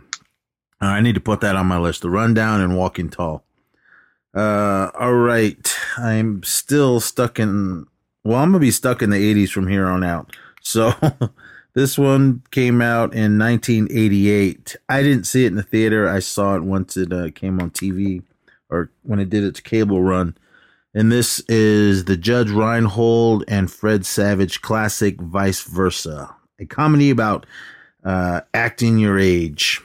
Uh, 0.81 0.85
I 0.85 1.01
need 1.01 1.15
to 1.15 1.21
put 1.21 1.41
that 1.41 1.55
on 1.55 1.65
my 1.65 1.77
list. 1.77 2.01
The 2.01 2.09
rundown 2.09 2.61
and 2.61 2.77
walking 2.77 3.09
tall. 3.09 3.43
Uh, 4.33 4.89
all 4.97 5.13
right, 5.13 5.75
I'm 5.97 6.43
still 6.43 6.99
stuck 6.99 7.39
in. 7.39 7.85
Well, 8.23 8.37
I'm 8.37 8.51
gonna 8.51 8.59
be 8.59 8.71
stuck 8.71 9.01
in 9.01 9.09
the 9.09 9.17
'80s 9.17 9.49
from 9.49 9.67
here 9.67 9.87
on 9.87 10.03
out. 10.03 10.35
So 10.61 10.93
this 11.73 11.97
one 11.97 12.43
came 12.51 12.81
out 12.81 13.13
in 13.13 13.37
1988. 13.37 14.75
I 14.89 15.03
didn't 15.03 15.25
see 15.25 15.45
it 15.45 15.49
in 15.49 15.55
the 15.55 15.63
theater. 15.63 16.07
I 16.07 16.19
saw 16.19 16.55
it 16.55 16.63
once 16.63 16.97
it 16.97 17.11
uh, 17.11 17.31
came 17.31 17.59
on 17.61 17.71
TV 17.71 18.23
or 18.69 18.91
when 19.03 19.19
it 19.19 19.29
did 19.29 19.43
its 19.43 19.59
cable 19.59 20.01
run 20.01 20.35
and 20.93 21.11
this 21.11 21.39
is 21.47 22.05
the 22.05 22.17
Judge 22.17 22.49
Reinhold 22.49 23.45
and 23.47 23.71
Fred 23.71 24.05
Savage 24.05 24.61
classic 24.61 25.21
Vice 25.21 25.61
Versa, 25.61 26.35
a 26.59 26.65
comedy 26.65 27.09
about 27.09 27.45
uh, 28.03 28.41
acting 28.53 28.97
your 28.97 29.17
age. 29.17 29.79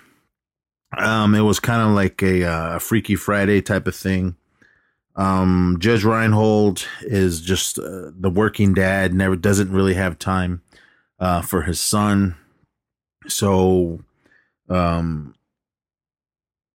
Um, 0.97 1.35
it 1.35 1.43
was 1.43 1.61
kind 1.61 1.83
of 1.83 1.95
like 1.95 2.23
a, 2.23 2.45
uh, 2.45 2.79
Freaky 2.79 3.15
Friday 3.15 3.63
type 3.63 3.87
of 3.87 3.95
thing. 3.95 4.37
Um, 5.15 5.77
Judge 5.79 6.05
Reinhold 6.05 6.87
is 7.03 7.41
just 7.41 7.79
uh, 7.79 8.11
the 8.19 8.31
working 8.31 8.75
dad, 8.75 9.15
never 9.15 9.37
doesn't 9.37 9.71
really 9.71 9.95
have 9.95 10.19
time 10.19 10.63
uh, 11.19 11.43
for 11.43 11.63
his 11.63 11.81
son. 11.81 12.37
So, 13.29 14.01
um, 14.69 15.35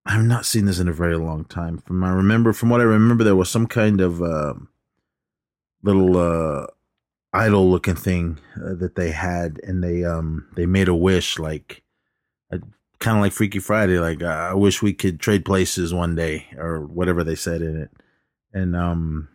I've 0.06 0.24
not 0.24 0.46
seen 0.46 0.66
this 0.66 0.80
in 0.80 0.88
a 0.88 0.94
very 0.94 1.18
long 1.18 1.46
time. 1.46 1.78
From 1.78 2.04
I 2.04 2.10
remember, 2.10 2.54
from 2.54 2.70
what 2.70 2.82
I 2.82 2.86
remember, 2.86 3.24
there 3.24 3.36
was 3.36 3.50
some 3.50 3.68
kind 3.68 4.02
of 4.02 4.22
uh, 4.22 4.56
little 5.84 6.18
uh, 6.18 6.68
idol 7.34 7.70
looking 7.70 7.96
thing 7.96 8.40
uh, 8.58 8.74
that 8.76 8.96
they 8.96 9.12
had, 9.12 9.60
and 9.64 9.84
they 9.84 10.04
um 10.04 10.48
they 10.56 10.66
made 10.66 10.88
a 10.88 10.96
wish, 10.96 11.38
like 11.38 11.84
kind 13.02 13.18
of 13.18 13.22
like 13.22 13.34
Freaky 13.34 13.60
Friday, 13.60 14.00
like 14.00 14.24
I 14.24 14.54
wish 14.54 14.82
we 14.82 14.94
could 14.94 15.20
trade 15.20 15.44
places 15.44 15.94
one 15.94 16.16
day, 16.16 16.48
or 16.58 16.86
whatever 16.86 17.24
they 17.24 17.36
said 17.36 17.62
in 17.62 17.76
it. 17.82 17.90
And 18.54 18.76
um, 18.76 19.28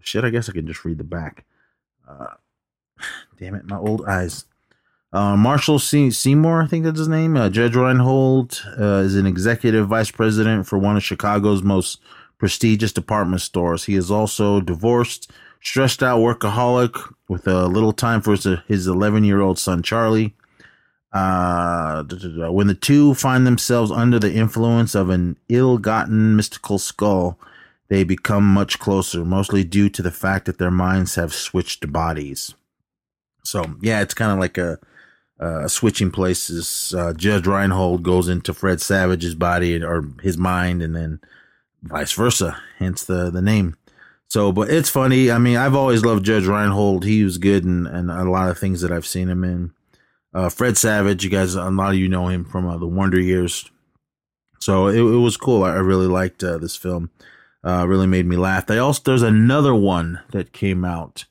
shit, 0.00 0.24
I 0.24 0.30
guess 0.30 0.48
I 0.48 0.52
can 0.52 0.66
just 0.66 0.84
read 0.84 0.98
the 0.98 1.04
back. 1.04 1.46
Uh, 2.06 2.34
damn 3.38 3.54
it, 3.54 3.64
my 3.64 3.78
old 3.78 4.04
eyes. 4.06 4.44
Uh, 5.12 5.36
Marshall 5.36 5.78
Seymour, 5.78 6.62
I 6.62 6.66
think 6.66 6.84
that's 6.84 6.98
his 6.98 7.08
name. 7.08 7.36
Uh, 7.36 7.50
Judge 7.50 7.76
Reinhold 7.76 8.62
uh, 8.80 9.02
is 9.04 9.14
an 9.14 9.26
executive 9.26 9.88
vice 9.88 10.10
president 10.10 10.66
for 10.66 10.78
one 10.78 10.96
of 10.96 11.02
Chicago's 11.02 11.62
most 11.62 12.00
prestigious 12.38 12.92
department 12.92 13.42
stores. 13.42 13.84
He 13.84 13.94
is 13.94 14.10
also 14.10 14.60
divorced, 14.60 15.30
stressed 15.60 16.02
out 16.02 16.20
workaholic 16.20 17.12
with 17.28 17.46
a 17.46 17.66
little 17.66 17.92
time 17.92 18.22
for 18.22 18.34
his 18.66 18.86
11 18.86 19.24
year 19.24 19.40
old 19.40 19.58
son, 19.58 19.82
Charlie. 19.82 20.34
Uh, 21.12 22.02
when 22.50 22.68
the 22.68 22.74
two 22.74 23.12
find 23.12 23.46
themselves 23.46 23.90
under 23.90 24.18
the 24.18 24.32
influence 24.32 24.94
of 24.94 25.10
an 25.10 25.36
ill 25.50 25.76
gotten 25.76 26.36
mystical 26.36 26.78
skull, 26.78 27.38
they 27.88 28.02
become 28.02 28.44
much 28.44 28.78
closer, 28.78 29.22
mostly 29.22 29.62
due 29.62 29.90
to 29.90 30.00
the 30.00 30.10
fact 30.10 30.46
that 30.46 30.56
their 30.56 30.70
minds 30.70 31.16
have 31.16 31.34
switched 31.34 31.92
bodies. 31.92 32.54
So, 33.44 33.76
yeah, 33.82 34.00
it's 34.00 34.14
kind 34.14 34.32
of 34.32 34.38
like 34.38 34.56
a 34.56 34.78
uh, 35.40 35.68
switching 35.68 36.10
places. 36.10 36.94
Uh, 36.96 37.12
Judge 37.12 37.46
Reinhold 37.46 38.02
goes 38.02 38.28
into 38.28 38.54
Fred 38.54 38.80
Savage's 38.80 39.34
body 39.34 39.82
or 39.82 40.04
his 40.22 40.38
mind, 40.38 40.82
and 40.82 40.94
then 40.94 41.20
vice 41.82 42.12
versa. 42.12 42.56
Hence 42.78 43.04
the 43.04 43.30
the 43.30 43.42
name. 43.42 43.76
So, 44.28 44.50
but 44.50 44.70
it's 44.70 44.88
funny. 44.88 45.30
I 45.30 45.36
mean, 45.36 45.58
I've 45.58 45.74
always 45.74 46.04
loved 46.04 46.24
Judge 46.24 46.46
Reinhold. 46.46 47.04
He 47.04 47.22
was 47.22 47.36
good 47.36 47.64
in, 47.64 47.86
in 47.86 48.08
a 48.08 48.24
lot 48.30 48.48
of 48.48 48.58
things 48.58 48.80
that 48.80 48.90
I've 48.90 49.06
seen 49.06 49.28
him 49.28 49.44
in. 49.44 49.72
Uh, 50.32 50.48
Fred 50.48 50.78
Savage, 50.78 51.22
you 51.22 51.28
guys, 51.28 51.54
a 51.54 51.70
lot 51.70 51.92
of 51.92 51.98
you 51.98 52.08
know 52.08 52.28
him 52.28 52.46
from 52.46 52.66
uh, 52.66 52.78
the 52.78 52.86
Wonder 52.86 53.20
Years. 53.20 53.70
So 54.58 54.86
it, 54.86 54.96
it 54.96 55.18
was 55.18 55.36
cool. 55.36 55.64
I, 55.64 55.72
I 55.72 55.78
really 55.80 56.06
liked 56.06 56.42
uh, 56.42 56.56
this 56.56 56.76
film. 56.76 57.10
Uh, 57.64 57.86
really 57.86 58.06
made 58.06 58.26
me 58.26 58.36
laugh. 58.36 58.66
They 58.66 58.78
also 58.78 59.02
there's 59.04 59.22
another 59.22 59.74
one 59.74 60.20
that 60.30 60.52
came 60.52 60.84
out 60.84 61.26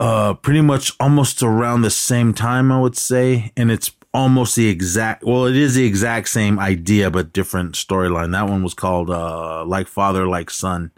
uh, 0.00 0.34
pretty 0.34 0.62
much 0.62 0.92
almost 0.98 1.42
around 1.42 1.82
the 1.82 1.90
same 1.90 2.32
time, 2.32 2.72
I 2.72 2.80
would 2.80 2.96
say, 2.96 3.52
and 3.56 3.70
it's 3.70 3.92
almost 4.14 4.56
the 4.56 4.68
exact. 4.68 5.22
Well, 5.24 5.44
it 5.44 5.56
is 5.56 5.74
the 5.74 5.84
exact 5.84 6.30
same 6.30 6.58
idea, 6.58 7.10
but 7.10 7.34
different 7.34 7.74
storyline. 7.74 8.32
That 8.32 8.48
one 8.48 8.62
was 8.62 8.72
called 8.72 9.10
uh, 9.10 9.62
"Like 9.66 9.86
Father, 9.86 10.26
Like 10.26 10.48
Son," 10.50 10.90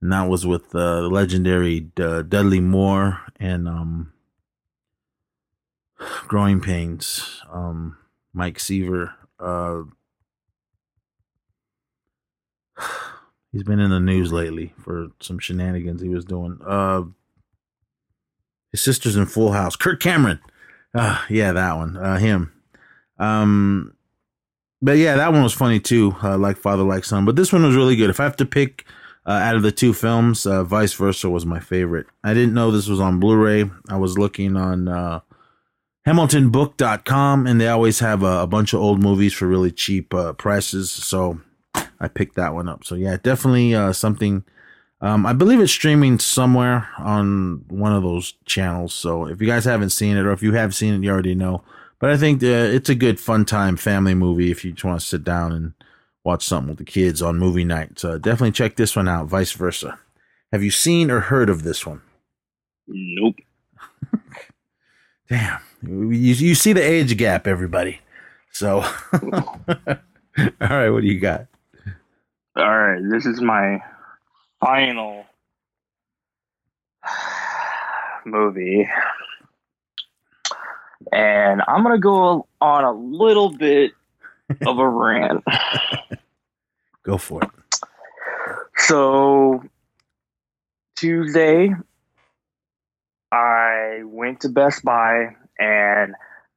and 0.00 0.10
that 0.12 0.28
was 0.30 0.46
with 0.46 0.74
uh, 0.74 1.02
the 1.02 1.08
legendary 1.08 1.90
uh, 2.00 2.22
Dudley 2.22 2.60
Moore 2.60 3.20
and 3.38 3.68
um, 3.68 4.14
Growing 6.26 6.60
Pains, 6.62 7.42
um, 7.52 7.98
Mike 8.32 8.58
Seaver. 8.58 9.14
Uh, 9.38 9.82
he's 13.52 13.62
been 13.62 13.78
in 13.78 13.90
the 13.90 14.00
news 14.00 14.32
lately 14.32 14.72
for 14.82 15.08
some 15.20 15.38
shenanigans 15.38 16.00
he 16.00 16.08
was 16.08 16.24
doing. 16.24 16.58
Uh, 16.66 17.02
his 18.70 18.82
sister's 18.82 19.16
in 19.16 19.26
Full 19.26 19.52
House. 19.52 19.76
Kirk 19.76 20.00
Cameron. 20.00 20.40
Uh, 20.94 21.22
yeah, 21.28 21.52
that 21.52 21.76
one. 21.76 21.96
Uh, 21.96 22.18
him. 22.18 22.52
Um, 23.18 23.94
but 24.80 24.96
yeah, 24.96 25.16
that 25.16 25.32
one 25.32 25.42
was 25.42 25.52
funny 25.52 25.80
too. 25.80 26.14
Uh, 26.22 26.38
like 26.38 26.56
Father, 26.56 26.82
like 26.82 27.04
Son. 27.04 27.24
But 27.24 27.36
this 27.36 27.52
one 27.52 27.64
was 27.64 27.76
really 27.76 27.96
good. 27.96 28.10
If 28.10 28.20
I 28.20 28.24
have 28.24 28.36
to 28.36 28.46
pick 28.46 28.84
uh, 29.26 29.32
out 29.32 29.56
of 29.56 29.62
the 29.62 29.72
two 29.72 29.92
films, 29.92 30.46
uh, 30.46 30.64
Vice 30.64 30.94
Versa 30.94 31.28
was 31.28 31.44
my 31.44 31.60
favorite. 31.60 32.06
I 32.22 32.34
didn't 32.34 32.54
know 32.54 32.70
this 32.70 32.88
was 32.88 33.00
on 33.00 33.20
Blu-ray. 33.20 33.70
I 33.88 33.96
was 33.96 34.16
looking 34.16 34.56
on 34.56 34.88
uh, 34.88 35.20
HamiltonBook.com, 36.06 37.46
and 37.46 37.60
they 37.60 37.68
always 37.68 37.98
have 37.98 38.22
a, 38.22 38.42
a, 38.42 38.46
bunch 38.46 38.72
of 38.72 38.80
old 38.80 39.02
movies 39.02 39.34
for 39.34 39.46
really 39.46 39.70
cheap 39.72 40.14
uh, 40.14 40.32
prices. 40.32 40.90
So 40.90 41.40
I 42.00 42.08
picked 42.08 42.36
that 42.36 42.54
one 42.54 42.68
up. 42.68 42.84
So 42.84 42.94
yeah, 42.94 43.16
definitely 43.22 43.74
uh, 43.74 43.92
something. 43.92 44.44
Um, 45.00 45.26
I 45.26 45.32
believe 45.32 45.60
it's 45.60 45.72
streaming 45.72 46.18
somewhere 46.18 46.88
on 46.98 47.64
one 47.68 47.92
of 47.92 48.02
those 48.02 48.34
channels. 48.46 48.92
So 48.94 49.26
if 49.26 49.40
you 49.40 49.46
guys 49.46 49.64
haven't 49.64 49.90
seen 49.90 50.16
it, 50.16 50.26
or 50.26 50.32
if 50.32 50.42
you 50.42 50.54
have 50.54 50.74
seen 50.74 50.94
it, 50.94 51.04
you 51.04 51.10
already 51.10 51.34
know. 51.34 51.62
But 52.00 52.10
I 52.10 52.16
think 52.16 52.42
uh, 52.42 52.46
it's 52.46 52.88
a 52.88 52.94
good 52.94 53.20
fun 53.20 53.44
time 53.44 53.76
family 53.76 54.14
movie 54.14 54.50
if 54.50 54.64
you 54.64 54.72
just 54.72 54.84
want 54.84 55.00
to 55.00 55.06
sit 55.06 55.24
down 55.24 55.52
and 55.52 55.74
watch 56.24 56.44
something 56.44 56.68
with 56.70 56.78
the 56.78 56.84
kids 56.84 57.22
on 57.22 57.38
movie 57.38 57.64
night. 57.64 57.98
So 57.98 58.18
definitely 58.18 58.52
check 58.52 58.76
this 58.76 58.96
one 58.96 59.08
out. 59.08 59.26
Vice 59.26 59.52
versa. 59.52 59.98
Have 60.52 60.62
you 60.62 60.70
seen 60.70 61.10
or 61.10 61.20
heard 61.20 61.48
of 61.48 61.62
this 61.62 61.86
one? 61.86 62.02
Nope. 62.86 63.36
Damn, 65.28 65.60
you, 65.82 66.10
you 66.10 66.54
see 66.54 66.72
the 66.72 66.80
age 66.80 67.16
gap, 67.18 67.46
everybody. 67.46 68.00
So, 68.50 68.80
all 69.12 69.98
right, 70.60 70.88
what 70.88 71.02
do 71.02 71.06
you 71.06 71.20
got? 71.20 71.46
All 72.56 72.78
right, 72.78 73.00
this 73.10 73.26
is 73.26 73.40
my 73.40 73.78
final 74.60 75.24
movie. 78.24 78.88
And 81.12 81.62
I'm 81.66 81.82
going 81.82 81.94
to 81.94 82.00
go 82.00 82.46
on 82.60 82.84
a 82.84 82.92
little 82.92 83.50
bit 83.56 83.92
of 84.66 84.78
a 84.78 84.88
rant. 84.88 85.44
Go 87.02 87.16
for 87.18 87.42
it. 87.42 87.50
So, 88.76 89.62
Tuesday, 90.96 91.74
I 93.32 94.00
went 94.04 94.40
to 94.40 94.48
Best 94.48 94.84
Buy 94.84 95.36
and 95.58 96.14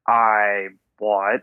I 0.07 0.67
bought 0.97 1.41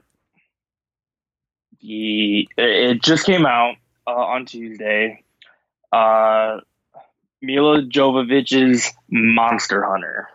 the. 1.81 2.49
It 2.57 3.03
just 3.03 3.25
came 3.25 3.47
out 3.47 3.77
uh, 4.07 4.11
on 4.11 4.47
Tuesday. 4.47 5.25
Uh, 5.92 6.61
Milla 7.40 7.83
Jovovich's 7.83 8.92
Monster 9.11 9.85
Hunter. 9.85 10.29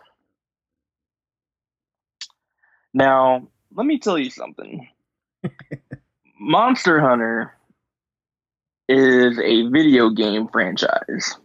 Now, 2.92 3.48
let 3.74 3.86
me 3.86 3.98
tell 3.98 4.18
you 4.18 4.30
something. 4.30 4.88
Monster 6.40 7.00
Hunter 7.00 7.54
is 8.88 9.38
a 9.38 9.68
video 9.68 10.10
game 10.10 10.48
franchise. 10.48 11.36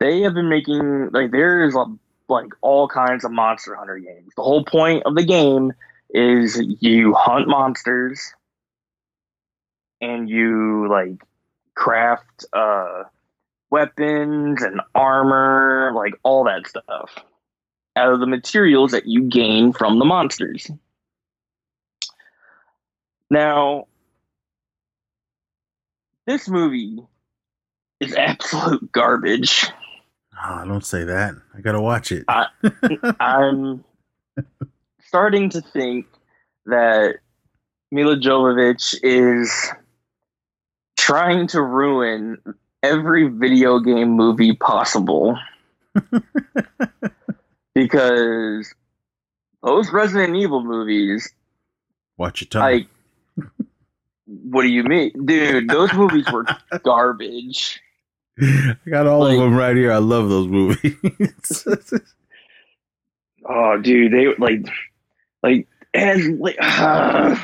They 0.00 0.22
have 0.22 0.34
been 0.34 0.48
making 0.48 1.10
like 1.12 1.30
there 1.30 1.64
is 1.64 1.76
a, 1.76 1.84
like 2.28 2.48
all 2.60 2.88
kinds 2.88 3.24
of 3.24 3.30
Monster 3.30 3.76
Hunter 3.76 3.98
games. 3.98 4.32
The 4.36 4.42
whole 4.42 4.64
point 4.64 5.04
of 5.06 5.14
the 5.14 5.24
game 5.24 5.72
is 6.10 6.60
you 6.80 7.14
hunt 7.14 7.48
monsters 7.48 8.34
and 10.00 10.28
you 10.28 10.88
like 10.90 11.22
craft 11.74 12.44
uh 12.52 13.04
weapons 13.70 14.62
and 14.62 14.80
armor, 14.94 15.92
like 15.94 16.14
all 16.22 16.44
that 16.44 16.66
stuff 16.66 17.10
out 17.96 18.12
of 18.12 18.20
the 18.20 18.26
materials 18.26 18.92
that 18.92 19.06
you 19.06 19.22
gain 19.22 19.72
from 19.72 19.98
the 19.98 20.04
monsters. 20.04 20.70
Now, 23.30 23.86
this 26.26 26.48
movie 26.48 26.98
is 28.00 28.14
absolute 28.14 28.90
garbage. 28.92 29.66
Oh, 30.44 30.64
don't 30.66 30.84
say 30.84 31.04
that. 31.04 31.34
I 31.54 31.60
gotta 31.60 31.80
watch 31.80 32.12
it. 32.12 32.24
I, 32.28 32.46
I'm 33.20 33.84
starting 35.00 35.50
to 35.50 35.60
think 35.60 36.06
that 36.66 37.16
Milla 37.90 38.16
Jovovich 38.16 38.98
is 39.02 39.70
trying 41.02 41.48
to 41.48 41.60
ruin 41.60 42.38
every 42.80 43.28
video 43.28 43.80
game 43.80 44.10
movie 44.10 44.54
possible. 44.54 45.36
because 47.74 48.72
those 49.62 49.90
Resident 49.92 50.36
Evil 50.36 50.62
movies. 50.62 51.32
Watch 52.16 52.42
your 52.42 52.48
tongue. 52.48 52.62
Like, 52.62 52.86
what 54.26 54.62
do 54.62 54.68
you 54.68 54.84
mean, 54.84 55.26
dude? 55.26 55.68
Those 55.68 55.92
movies 55.92 56.30
were 56.30 56.46
garbage. 56.84 57.80
I 58.40 58.76
got 58.88 59.08
all 59.08 59.20
like, 59.20 59.34
of 59.34 59.40
them 59.40 59.56
right 59.56 59.76
here. 59.76 59.92
I 59.92 59.98
love 59.98 60.28
those 60.28 60.46
movies. 60.46 61.66
oh, 63.48 63.76
dude, 63.78 64.12
they 64.12 64.34
like, 64.38 64.68
like, 65.42 65.66
and 65.92 66.38
like, 66.38 66.56
uh, 66.60 67.36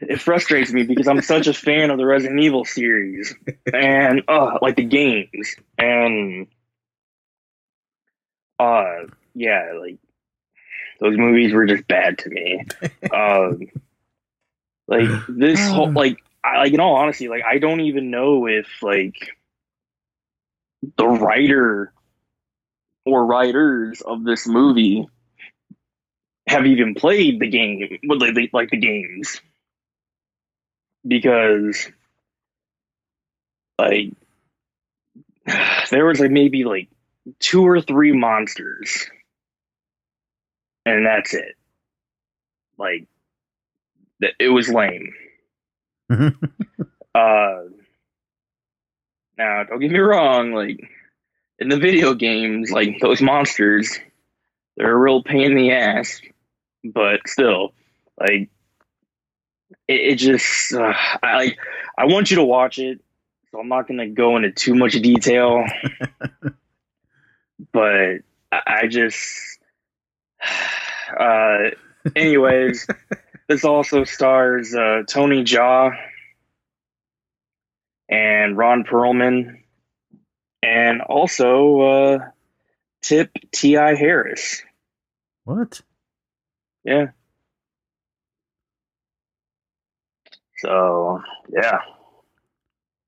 it 0.00 0.20
frustrates 0.20 0.72
me 0.72 0.82
because 0.84 1.08
I'm 1.08 1.22
such 1.22 1.46
a 1.46 1.54
fan 1.54 1.90
of 1.90 1.98
the 1.98 2.06
Resident 2.06 2.40
Evil 2.40 2.64
series 2.64 3.34
and 3.72 4.22
uh, 4.28 4.58
like 4.62 4.76
the 4.76 4.84
games. 4.84 5.56
And 5.78 6.46
uh, 8.58 9.06
yeah, 9.34 9.72
like 9.78 9.98
those 11.00 11.16
movies 11.16 11.52
were 11.52 11.66
just 11.66 11.86
bad 11.86 12.18
to 12.18 12.30
me. 12.30 12.64
um, 13.14 13.60
like 14.88 15.08
this 15.28 15.68
whole 15.68 15.92
like 15.92 16.18
I 16.44 16.58
like 16.58 16.72
in 16.72 16.80
all 16.80 16.96
honesty, 16.96 17.28
like 17.28 17.44
I 17.44 17.58
don't 17.58 17.80
even 17.80 18.10
know 18.10 18.46
if 18.46 18.66
like 18.82 19.36
the 20.96 21.06
writer 21.06 21.92
or 23.04 23.26
writers 23.26 24.00
of 24.00 24.24
this 24.24 24.46
movie 24.46 25.06
have 26.46 26.66
even 26.66 26.94
played 26.94 27.38
the 27.38 27.48
game, 27.48 27.98
like, 28.04 28.52
like 28.52 28.70
the 28.70 28.76
games, 28.76 29.40
because 31.06 31.88
like 33.78 34.12
there 35.90 36.06
was 36.06 36.20
like 36.20 36.30
maybe 36.30 36.64
like 36.64 36.88
two 37.38 37.66
or 37.66 37.80
three 37.80 38.12
monsters 38.12 39.08
and 40.86 41.06
that's 41.06 41.34
it. 41.34 41.56
Like, 42.78 43.06
it 44.38 44.48
was 44.48 44.68
lame. 44.68 45.12
uh, 46.10 46.26
now, 49.38 49.64
don't 49.64 49.80
get 49.80 49.90
me 49.90 49.98
wrong. 49.98 50.52
Like, 50.52 50.80
in 51.58 51.68
the 51.68 51.78
video 51.78 52.14
games, 52.14 52.70
like 52.70 53.00
those 53.00 53.20
monsters, 53.20 53.98
they're 54.76 54.92
a 54.92 54.96
real 54.96 55.22
pain 55.22 55.52
in 55.52 55.56
the 55.56 55.72
ass. 55.72 56.20
But 56.82 57.20
still, 57.26 57.74
like, 58.18 58.48
it, 59.90 60.12
it 60.12 60.14
just, 60.16 60.72
uh, 60.74 60.92
I 61.22 61.36
like, 61.36 61.58
I 61.98 62.06
want 62.06 62.30
you 62.30 62.36
to 62.36 62.44
watch 62.44 62.78
it. 62.78 63.00
So 63.50 63.58
I'm 63.58 63.68
not 63.68 63.88
going 63.88 63.98
to 63.98 64.06
go 64.06 64.36
into 64.36 64.52
too 64.52 64.74
much 64.74 64.92
detail. 64.92 65.64
but 67.72 68.18
I 68.52 68.86
just 68.86 69.58
uh, 71.18 71.70
anyways, 72.14 72.86
this 73.48 73.64
also 73.64 74.04
stars 74.04 74.74
uh, 74.74 75.02
Tony 75.08 75.44
Jaa 75.44 75.96
and 78.08 78.56
Ron 78.56 78.84
Perlman, 78.84 79.60
and 80.62 81.00
also 81.02 81.80
uh, 81.80 82.18
Tip 83.02 83.30
T.I. 83.52 83.94
Harris. 83.94 84.62
What? 85.44 85.80
Yeah. 86.84 87.08
So, 90.60 91.22
yeah. 91.52 91.78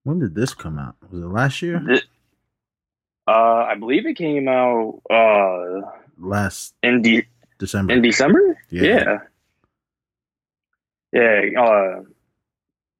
When 0.05 0.19
did 0.19 0.35
this 0.35 0.55
come 0.55 0.79
out? 0.79 0.97
Was 1.11 1.23
it 1.23 1.27
last 1.27 1.63
year? 1.63 1.81
This, 1.87 2.03
Uh, 3.29 3.65
I 3.71 3.75
believe 3.79 4.05
it 4.07 4.17
came 4.17 4.49
out 4.49 5.01
uh 5.09 5.81
last 6.19 6.75
in 6.83 7.03
de- 7.03 7.27
December. 7.59 7.93
in 7.93 8.03
December. 8.03 8.59
Yeah. 8.71 8.83
Yeah. 11.13 11.43
Yeah. 11.53 11.61
Uh, 11.63 12.03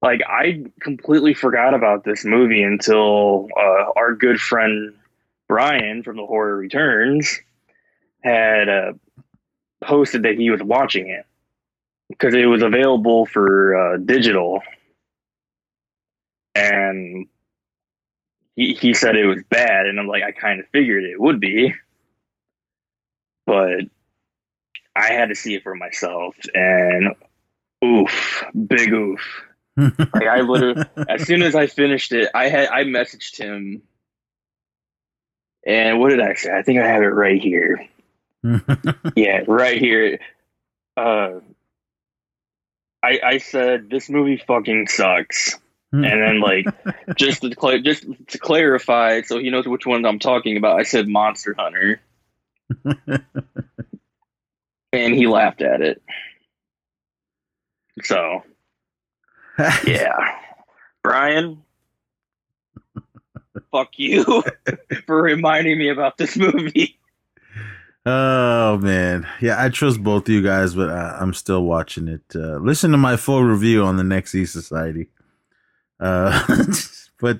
like 0.01 0.21
I 0.27 0.63
completely 0.81 1.33
forgot 1.33 1.73
about 1.73 2.03
this 2.03 2.23
movie 2.25 2.61
until 2.63 3.47
uh, 3.57 3.91
our 3.95 4.15
good 4.15 4.39
friend 4.39 4.93
Brian 5.47 6.03
from 6.03 6.17
the 6.17 6.25
Horror 6.25 6.55
Returns 6.57 7.39
had 8.23 8.69
uh, 8.69 8.93
posted 9.83 10.23
that 10.23 10.37
he 10.37 10.49
was 10.49 10.61
watching 10.61 11.09
it 11.09 11.25
because 12.09 12.33
it 12.33 12.45
was 12.45 12.61
available 12.61 13.25
for 13.25 13.75
uh, 13.75 13.97
digital, 13.97 14.61
and 16.55 17.27
he 18.55 18.73
he 18.73 18.93
said 18.93 19.15
it 19.15 19.25
was 19.25 19.43
bad, 19.49 19.85
and 19.85 19.99
I'm 19.99 20.07
like, 20.07 20.23
I 20.23 20.31
kind 20.31 20.59
of 20.59 20.67
figured 20.67 21.03
it 21.03 21.19
would 21.19 21.39
be, 21.39 21.73
but 23.45 23.81
I 24.95 25.13
had 25.13 25.29
to 25.29 25.35
see 25.35 25.55
it 25.55 25.63
for 25.63 25.75
myself, 25.75 26.35
and 26.53 27.15
oof, 27.83 28.43
big 28.67 28.91
oof. 28.91 29.21
like 29.77 30.27
I 30.27 30.41
literally, 30.41 30.83
as 31.09 31.25
soon 31.25 31.41
as 31.41 31.55
I 31.55 31.65
finished 31.65 32.11
it, 32.11 32.29
I 32.35 32.49
had 32.49 32.69
I 32.69 32.83
messaged 32.83 33.37
him, 33.37 33.81
and 35.65 35.99
what 35.99 36.09
did 36.09 36.21
I 36.21 36.35
say? 36.35 36.55
I 36.55 36.61
think 36.61 36.79
I 36.79 36.87
have 36.87 37.01
it 37.01 37.07
right 37.07 37.41
here. 37.41 37.87
yeah, 39.15 39.41
right 39.47 39.79
here. 39.79 40.19
Uh, 40.95 41.39
I 43.03 43.19
I 43.23 43.37
said 43.39 43.89
this 43.89 44.09
movie 44.09 44.37
fucking 44.37 44.87
sucks, 44.87 45.59
hmm. 45.91 46.03
and 46.05 46.21
then 46.21 46.39
like 46.39 46.65
just 47.17 47.41
to 47.41 47.53
cla- 47.53 47.79
just 47.79 48.05
to 48.27 48.37
clarify, 48.37 49.21
so 49.21 49.37
he 49.39 49.49
knows 49.49 49.67
which 49.67 49.85
ones 49.85 50.05
I'm 50.07 50.19
talking 50.19 50.55
about. 50.57 50.79
I 50.79 50.83
said 50.83 51.07
Monster 51.07 51.53
Hunter, 51.57 52.01
and 54.93 55.13
he 55.13 55.27
laughed 55.27 55.61
at 55.61 55.81
it. 55.81 56.01
So 58.01 58.43
yeah, 59.85 60.37
Brian, 61.03 61.61
fuck 63.71 63.89
you 63.97 64.43
for 65.05 65.21
reminding 65.21 65.77
me 65.77 65.89
about 65.89 66.17
this 66.17 66.37
movie. 66.37 66.97
Oh 68.05 68.77
man, 68.79 69.25
yeah, 69.39 69.63
I 69.63 69.69
trust 69.69 70.03
both 70.03 70.23
of 70.23 70.33
you 70.33 70.41
guys, 70.41 70.75
but 70.75 70.89
I, 70.89 71.17
I'm 71.19 71.33
still 71.33 71.63
watching 71.63 72.09
it. 72.09 72.23
Uh, 72.35 72.57
listen 72.57 72.91
to 72.91 72.97
my 72.97 73.15
full 73.15 73.43
review 73.43 73.83
on 73.83 73.95
the 73.95 74.03
Next 74.03 74.35
E 74.35 74.45
Society. 74.45 75.07
Uh, 76.01 76.65
but 77.21 77.39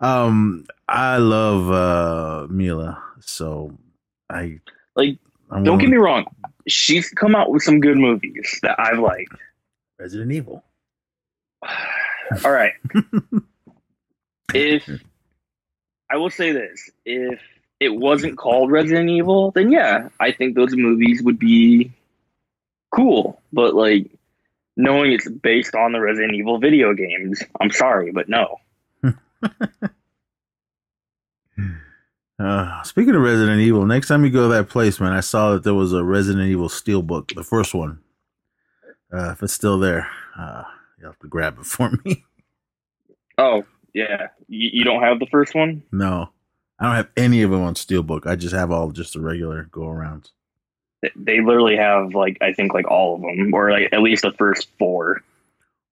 um, 0.00 0.66
I 0.88 1.18
love 1.18 1.70
uh 1.70 2.52
Milla, 2.52 3.00
so 3.20 3.78
I 4.28 4.58
Like, 4.96 5.18
I'm 5.52 5.62
don't 5.62 5.78
get 5.78 5.88
me 5.88 5.98
wrong, 5.98 6.26
she's 6.66 7.08
come 7.10 7.36
out 7.36 7.50
with 7.50 7.62
some 7.62 7.78
good 7.78 7.96
movies 7.96 8.58
that 8.62 8.80
I've 8.80 8.98
liked. 8.98 9.36
Resident 10.00 10.32
Evil. 10.32 10.64
All 12.44 12.50
right. 12.50 12.72
if 14.54 14.88
I 16.10 16.16
will 16.16 16.30
say 16.30 16.50
this, 16.50 16.90
if 17.04 17.40
it 17.82 17.94
wasn't 17.94 18.38
called 18.38 18.70
Resident 18.70 19.10
Evil, 19.10 19.50
then 19.50 19.70
yeah, 19.72 20.08
I 20.20 20.32
think 20.32 20.54
those 20.54 20.74
movies 20.74 21.22
would 21.22 21.38
be 21.38 21.92
cool. 22.94 23.40
But 23.52 23.74
like 23.74 24.10
knowing 24.76 25.12
it's 25.12 25.28
based 25.28 25.74
on 25.74 25.92
the 25.92 26.00
Resident 26.00 26.34
Evil 26.34 26.58
video 26.58 26.94
games, 26.94 27.42
I'm 27.60 27.70
sorry, 27.70 28.12
but 28.12 28.28
no. 28.28 28.60
Uh, 32.38 32.82
speaking 32.82 33.14
of 33.14 33.22
Resident 33.22 33.60
Evil, 33.60 33.86
next 33.86 34.08
time 34.08 34.24
you 34.24 34.30
go 34.30 34.48
to 34.48 34.54
that 34.54 34.68
place, 34.68 34.98
man, 34.98 35.12
I 35.12 35.20
saw 35.20 35.52
that 35.52 35.62
there 35.62 35.74
was 35.74 35.92
a 35.92 36.02
Resident 36.02 36.48
Evil 36.48 36.68
Steelbook, 36.68 37.36
the 37.36 37.44
first 37.44 37.72
one. 37.72 38.00
Uh, 39.12 39.30
if 39.30 39.44
it's 39.44 39.52
still 39.52 39.78
there, 39.78 40.08
uh, 40.36 40.64
you 40.98 41.06
have 41.06 41.18
to 41.20 41.28
grab 41.28 41.58
it 41.60 41.66
for 41.66 41.92
me. 42.04 42.24
Oh, 43.38 43.64
yeah. 43.94 44.28
You, 44.48 44.70
you 44.72 44.84
don't 44.84 45.02
have 45.02 45.20
the 45.20 45.26
first 45.26 45.54
one? 45.54 45.84
no, 45.92 46.30
I 46.82 46.86
don't 46.86 46.96
have 46.96 47.10
any 47.16 47.42
of 47.42 47.52
them 47.52 47.62
on 47.62 47.74
Steelbook. 47.74 48.26
I 48.26 48.34
just 48.34 48.52
have 48.54 48.72
all 48.72 48.90
just 48.90 49.12
the 49.14 49.20
regular 49.20 49.68
go 49.70 49.82
arounds. 49.82 50.30
They- 51.16 51.40
literally 51.40 51.76
have 51.76 52.12
like 52.14 52.38
I 52.40 52.52
think 52.52 52.74
like 52.74 52.90
all 52.90 53.14
of 53.14 53.20
them, 53.22 53.54
or 53.54 53.70
like 53.70 53.88
at 53.92 54.02
least 54.02 54.22
the 54.22 54.32
first 54.32 54.68
four. 54.80 55.22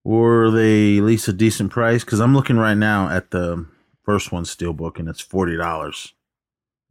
Or 0.02 0.50
they 0.50 0.98
at 0.98 1.04
least 1.04 1.28
a 1.28 1.32
decent 1.32 1.70
price? 1.70 2.02
Because 2.04 2.18
I'm 2.20 2.34
looking 2.34 2.56
right 2.56 2.76
now 2.76 3.08
at 3.08 3.30
the 3.30 3.66
first 4.04 4.32
one 4.32 4.42
Steelbook, 4.44 4.98
and 4.98 5.08
it's 5.08 5.20
forty 5.20 5.56
dollars. 5.56 6.12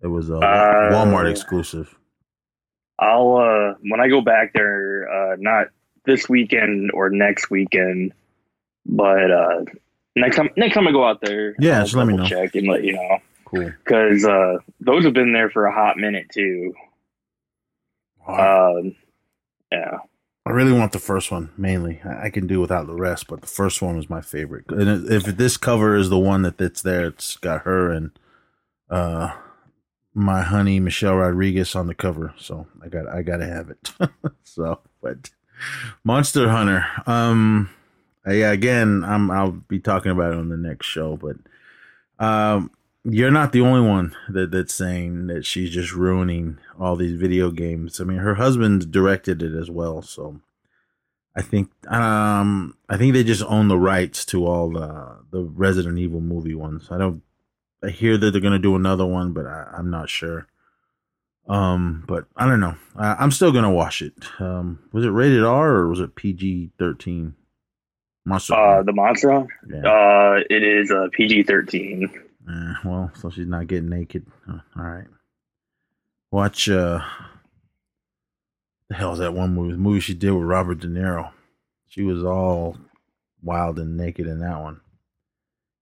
It 0.01 0.07
was 0.07 0.29
a 0.29 0.37
Uh, 0.37 0.91
Walmart 0.93 1.29
exclusive. 1.29 1.93
I'll 2.99 3.35
uh 3.35 3.73
when 3.89 3.99
I 3.99 4.07
go 4.07 4.21
back 4.21 4.53
there, 4.53 5.09
uh 5.11 5.35
not 5.39 5.67
this 6.05 6.29
weekend 6.29 6.91
or 6.93 7.09
next 7.09 7.49
weekend, 7.49 8.13
but 8.85 9.29
uh 9.29 9.65
next 10.15 10.37
time 10.37 10.49
next 10.55 10.73
time 10.75 10.87
I 10.87 10.91
go 10.93 11.03
out 11.05 11.19
there, 11.21 11.55
Yeah, 11.59 11.79
I'll 11.79 11.83
just 11.83 11.95
let 11.97 12.07
me 12.07 12.15
know. 12.15 12.25
check 12.25 12.55
and 12.55 12.65
let 12.67 12.83
you 12.85 12.93
know 12.93 13.17
Cool. 13.49 13.71
because 13.83 14.25
uh 14.25 14.57
those 14.79 15.03
have 15.05 15.13
been 15.13 15.33
there 15.33 15.49
for 15.49 15.65
a 15.65 15.73
hot 15.73 15.97
minute 15.97 16.27
too. 16.31 16.73
Um, 18.27 18.95
yeah, 19.71 19.97
I 20.45 20.51
really 20.51 20.71
want 20.71 20.91
the 20.91 20.99
first 20.99 21.31
one 21.31 21.51
mainly. 21.57 21.99
I 22.05 22.25
I 22.25 22.29
can 22.29 22.45
do 22.47 22.59
without 22.59 22.85
the 22.85 22.93
rest, 22.93 23.27
but 23.27 23.41
the 23.41 23.47
first 23.47 23.81
one 23.81 23.97
was 23.97 24.09
my 24.09 24.21
favorite. 24.21 24.65
And 24.69 25.09
if 25.09 25.23
this 25.23 25.57
cover 25.57 25.95
is 25.95 26.09
the 26.09 26.19
one 26.19 26.43
that 26.43 26.57
that's 26.57 26.81
there, 26.83 27.07
it's 27.07 27.37
got 27.37 27.61
her 27.63 27.91
and 27.91 28.11
uh 28.89 29.31
my 30.13 30.41
honey 30.41 30.79
Michelle 30.79 31.15
Rodriguez 31.15 31.75
on 31.75 31.87
the 31.87 31.95
cover. 31.95 32.33
So 32.37 32.67
I 32.83 32.87
got 32.89 33.07
I 33.07 33.21
got 33.23 33.37
to 33.37 33.47
have 33.47 33.69
it. 33.69 33.91
so, 34.43 34.79
but 35.01 35.29
Monster 36.03 36.49
Hunter. 36.49 36.85
Um 37.07 37.69
yeah, 38.27 38.51
again, 38.51 39.03
I'm 39.03 39.31
I'll 39.31 39.51
be 39.51 39.79
talking 39.79 40.11
about 40.11 40.33
it 40.33 40.39
on 40.39 40.49
the 40.49 40.57
next 40.57 40.85
show, 40.85 41.17
but 41.17 41.37
um 42.23 42.69
you're 43.03 43.31
not 43.31 43.51
the 43.51 43.61
only 43.61 43.87
one 43.87 44.15
that 44.29 44.51
that's 44.51 44.73
saying 44.73 45.27
that 45.27 45.45
she's 45.45 45.69
just 45.69 45.93
ruining 45.93 46.57
all 46.79 46.95
these 46.95 47.17
video 47.19 47.51
games. 47.51 47.99
I 47.99 48.03
mean, 48.03 48.17
her 48.19 48.35
husband 48.35 48.91
directed 48.91 49.41
it 49.41 49.55
as 49.55 49.69
well, 49.69 50.01
so 50.01 50.41
I 51.35 51.41
think 51.41 51.69
um 51.91 52.75
I 52.89 52.97
think 52.97 53.13
they 53.13 53.23
just 53.23 53.43
own 53.43 53.67
the 53.67 53.77
rights 53.77 54.25
to 54.25 54.45
all 54.45 54.71
the 54.71 55.19
the 55.31 55.41
Resident 55.41 55.97
Evil 55.97 56.21
movie 56.21 56.55
ones. 56.55 56.87
I 56.91 56.97
don't 56.97 57.21
I 57.83 57.89
hear 57.89 58.17
that 58.17 58.31
they're 58.31 58.41
gonna 58.41 58.59
do 58.59 58.75
another 58.75 59.05
one, 59.05 59.31
but 59.33 59.45
I, 59.45 59.69
I'm 59.77 59.89
not 59.89 60.09
sure. 60.09 60.47
Um, 61.47 62.03
but 62.07 62.25
I 62.35 62.45
don't 62.45 62.59
know. 62.59 62.75
I, 62.95 63.15
I'm 63.15 63.31
still 63.31 63.51
gonna 63.51 63.71
watch 63.71 64.01
it. 64.01 64.13
Um, 64.39 64.79
was 64.91 65.05
it 65.05 65.09
rated 65.09 65.43
R 65.43 65.69
or 65.69 65.87
was 65.87 65.99
it 65.99 66.15
PG 66.15 66.71
thirteen? 66.77 67.35
Monster. 68.25 68.53
uh, 68.53 68.83
the 68.83 68.91
monster. 68.91 69.47
yeah. 69.67 69.79
Uh, 69.79 70.39
it 70.49 70.61
is 70.61 70.91
uh, 70.91 71.07
PG 71.13 71.43
thirteen. 71.43 72.11
Eh, 72.49 72.73
well, 72.83 73.11
so 73.15 73.29
she's 73.29 73.47
not 73.47 73.67
getting 73.67 73.89
naked. 73.89 74.25
Uh, 74.49 74.59
all 74.77 74.83
right. 74.85 75.07
Watch 76.31 76.69
uh 76.69 77.01
the 78.89 78.95
hell's 78.95 79.19
that 79.19 79.33
one 79.33 79.53
movie? 79.53 79.73
The 79.73 79.77
movie 79.77 79.99
she 79.99 80.13
did 80.13 80.31
with 80.31 80.43
Robert 80.43 80.79
De 80.79 80.87
Niro. 80.87 81.31
She 81.87 82.01
was 82.03 82.23
all 82.23 82.77
wild 83.43 83.79
and 83.79 83.97
naked 83.97 84.27
in 84.27 84.39
that 84.39 84.59
one. 84.59 84.81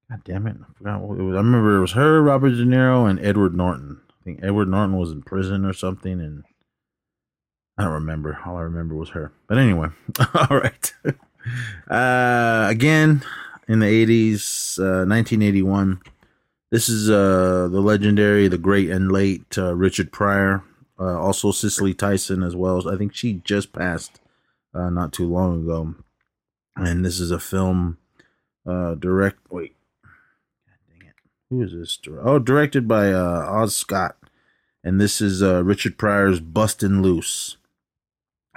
God 0.10 0.22
damn 0.24 0.48
it. 0.48 0.58
I 0.62 0.74
forgot 0.78 1.02
what 1.02 1.20
it 1.20 1.24
was. 1.24 1.36
I 1.36 1.40
remember 1.40 1.78
it 1.78 1.82
was 1.82 1.92
her, 1.94 2.22
Robert 2.22 2.52
De 2.52 2.66
Niro, 2.66 3.10
and 3.10 3.20
Edward 3.20 3.56
Norton. 3.56 4.00
I 4.10 4.24
think 4.24 4.40
Edward 4.42 4.70
Norton 4.70 4.98
was 4.98 5.12
in 5.12 5.22
prison 5.22 5.66
or 5.66 5.74
something 5.74 6.20
and 6.20 6.44
I 7.78 7.84
don't 7.84 7.94
remember. 7.94 8.40
All 8.46 8.58
I 8.58 8.62
remember 8.62 8.96
was 8.96 9.10
her. 9.10 9.32
But 9.48 9.58
anyway, 9.58 9.90
all 10.34 10.58
right. 10.58 10.94
Uh 11.90 12.68
again 12.70 13.22
in 13.68 13.80
the 13.80 13.86
80s, 13.86 14.80
uh 14.80 15.06
1981. 15.08 16.02
This 16.70 16.90
is 16.90 17.10
uh, 17.10 17.70
the 17.72 17.80
legendary, 17.80 18.48
the 18.48 18.58
great 18.58 18.90
and 18.90 19.12
late 19.12 19.58
uh, 19.58 19.76
Richard 19.76 20.12
Pryor. 20.12 20.64
Uh, 21.00 21.20
also 21.20 21.52
Cicely 21.52 21.94
Tyson 21.94 22.44
as 22.44 22.56
well. 22.56 22.90
I 22.90 22.98
think 22.98 23.14
she 23.14 23.34
just 23.46 23.72
passed 23.72 24.20
uh, 24.74 24.90
not 24.90 25.14
too 25.14 25.28
long 25.28 25.64
ago. 25.64 25.96
And 26.76 27.06
this 27.06 27.20
is 27.20 27.32
a 27.32 27.40
film 27.40 27.98
uh, 28.68 28.96
direct. 28.96 29.40
Wait, 29.50 29.76
God 30.66 30.78
dang 30.90 31.08
it, 31.08 31.16
who 31.50 31.64
is 31.64 31.72
this? 31.72 32.00
Oh, 32.22 32.40
directed 32.40 32.88
by 32.88 33.12
uh, 33.12 33.46
Oz 33.48 33.76
Scott. 33.76 34.18
And 34.84 35.00
this 35.00 35.22
is 35.22 35.44
uh, 35.44 35.64
Richard 35.64 35.98
Pryor's 35.98 36.40
"Bustin' 36.40 37.02
Loose." 37.02 37.58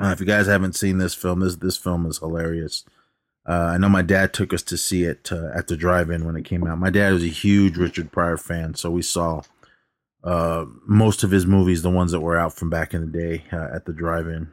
Uh, 0.00 0.08
if 0.08 0.20
you 0.20 0.26
guys 0.26 0.46
haven't 0.46 0.76
seen 0.76 0.98
this 0.98 1.14
film, 1.14 1.40
this 1.40 1.56
this 1.56 1.76
film 1.76 2.06
is 2.06 2.18
hilarious. 2.18 2.84
Uh, 3.48 3.72
I 3.74 3.78
know 3.78 3.88
my 3.88 4.02
dad 4.02 4.32
took 4.32 4.52
us 4.52 4.62
to 4.64 4.76
see 4.76 5.04
it 5.04 5.30
uh, 5.32 5.50
at 5.54 5.68
the 5.68 5.76
drive-in 5.76 6.24
when 6.24 6.36
it 6.36 6.44
came 6.44 6.66
out. 6.66 6.78
My 6.78 6.90
dad 6.90 7.12
was 7.12 7.24
a 7.24 7.28
huge 7.28 7.76
Richard 7.76 8.12
Pryor 8.12 8.36
fan, 8.36 8.74
so 8.74 8.90
we 8.90 9.02
saw 9.02 9.42
uh, 10.22 10.66
most 10.86 11.22
of 11.22 11.30
his 11.30 11.46
movies, 11.46 11.82
the 11.82 11.90
ones 11.90 12.12
that 12.12 12.20
were 12.20 12.38
out 12.38 12.54
from 12.54 12.70
back 12.70 12.92
in 12.92 13.00
the 13.00 13.06
day, 13.18 13.44
uh, 13.52 13.68
at 13.74 13.86
the 13.86 13.92
drive-in. 13.92 14.52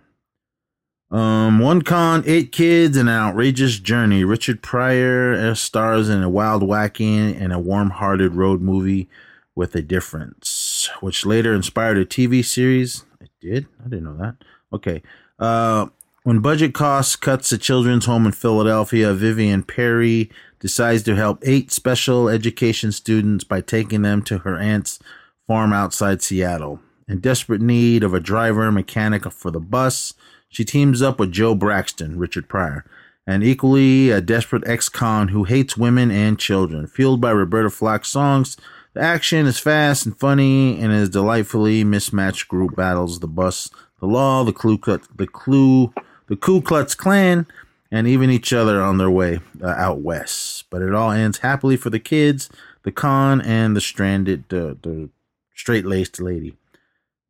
Um, 1.09 1.59
one 1.59 1.83
con, 1.83 2.23
eight 2.25 2.51
kids, 2.51 2.97
and 2.97 3.07
an 3.07 3.15
outrageous 3.15 3.79
journey. 3.79 4.23
Richard 4.23 4.61
Pryor 4.61 5.33
uh, 5.33 5.53
stars 5.53 6.09
in 6.09 6.23
a 6.23 6.29
wild, 6.29 6.63
wacky, 6.63 7.39
and 7.39 7.53
a 7.53 7.59
warm-hearted 7.59 8.35
road 8.35 8.61
movie 8.61 9.09
with 9.55 9.73
a 9.75 9.81
Difference, 9.81 10.89
which 10.99 11.25
later 11.25 11.53
inspired 11.53 11.97
a 11.97 12.05
TV 12.05 12.43
series. 12.43 13.05
It 13.19 13.31
did? 13.41 13.67
I 13.83 13.89
didn't 13.89 14.05
know 14.05 14.17
that. 14.17 14.35
Okay. 14.71 15.01
Uh, 15.39 15.87
when 16.27 16.39
budget 16.39 16.73
costs 16.73 17.15
cuts 17.15 17.53
a 17.53 17.57
children's 17.57 18.05
home 18.05 18.25
in 18.25 18.33
Philadelphia, 18.33 19.13
Vivian 19.13 19.63
Perry 19.63 20.29
decides 20.59 21.01
to 21.03 21.15
help 21.15 21.39
eight 21.43 21.71
special 21.71 22.27
education 22.27 22.91
students 22.91 23.45
by 23.45 23.61
taking 23.61 24.01
them 24.01 24.21
to 24.23 24.39
her 24.39 24.59
aunt's 24.59 24.99
farm 25.47 25.71
outside 25.71 26.21
Seattle. 26.21 26.81
In 27.07 27.21
desperate 27.21 27.61
need 27.61 28.03
of 28.03 28.13
a 28.13 28.19
driver 28.19 28.63
and 28.63 28.75
mechanic 28.75 29.23
for 29.31 29.51
the 29.51 29.61
bus, 29.61 30.15
she 30.49 30.65
teams 30.65 31.01
up 31.01 31.17
with 31.17 31.31
Joe 31.31 31.55
Braxton, 31.55 32.19
Richard 32.19 32.49
Pryor, 32.49 32.83
an 33.25 33.41
equally 33.41 34.09
a 34.09 34.19
desperate 34.19 34.67
ex-con 34.67 35.29
who 35.29 35.45
hates 35.45 35.77
women 35.77 36.11
and 36.11 36.37
children. 36.37 36.87
Fueled 36.87 37.21
by 37.21 37.31
Roberta 37.31 37.69
Flack's 37.69 38.09
songs, 38.09 38.57
the 38.93 38.99
action 38.99 39.45
is 39.45 39.59
fast 39.59 40.05
and 40.05 40.19
funny 40.19 40.77
and 40.77 40.91
is 40.91 41.09
delightfully 41.09 41.85
mismatched 41.85 42.49
group 42.49 42.75
battles 42.75 43.21
the 43.21 43.27
bus, 43.27 43.69
the 44.01 44.07
law, 44.07 44.43
the 44.43 44.51
Ku 44.51 44.77
the 45.15 45.27
Clue, 45.27 45.93
the 46.27 46.35
Ku 46.35 46.61
Klux 46.61 46.95
Klan, 46.95 47.47
and 47.91 48.07
even 48.07 48.29
each 48.29 48.53
other 48.53 48.81
on 48.81 48.97
their 48.97 49.09
way 49.09 49.39
uh, 49.61 49.67
out 49.67 49.99
west. 49.99 50.65
But 50.69 50.81
it 50.81 50.93
all 50.93 51.11
ends 51.11 51.39
happily 51.39 51.77
for 51.77 51.89
the 51.89 51.99
kids, 51.99 52.49
the 52.83 52.91
con, 52.91 53.41
and 53.41 53.75
the 53.75 53.81
stranded, 53.81 54.45
uh, 54.53 54.75
the 54.81 55.09
straight 55.55 55.85
laced 55.85 56.19
lady. 56.19 56.55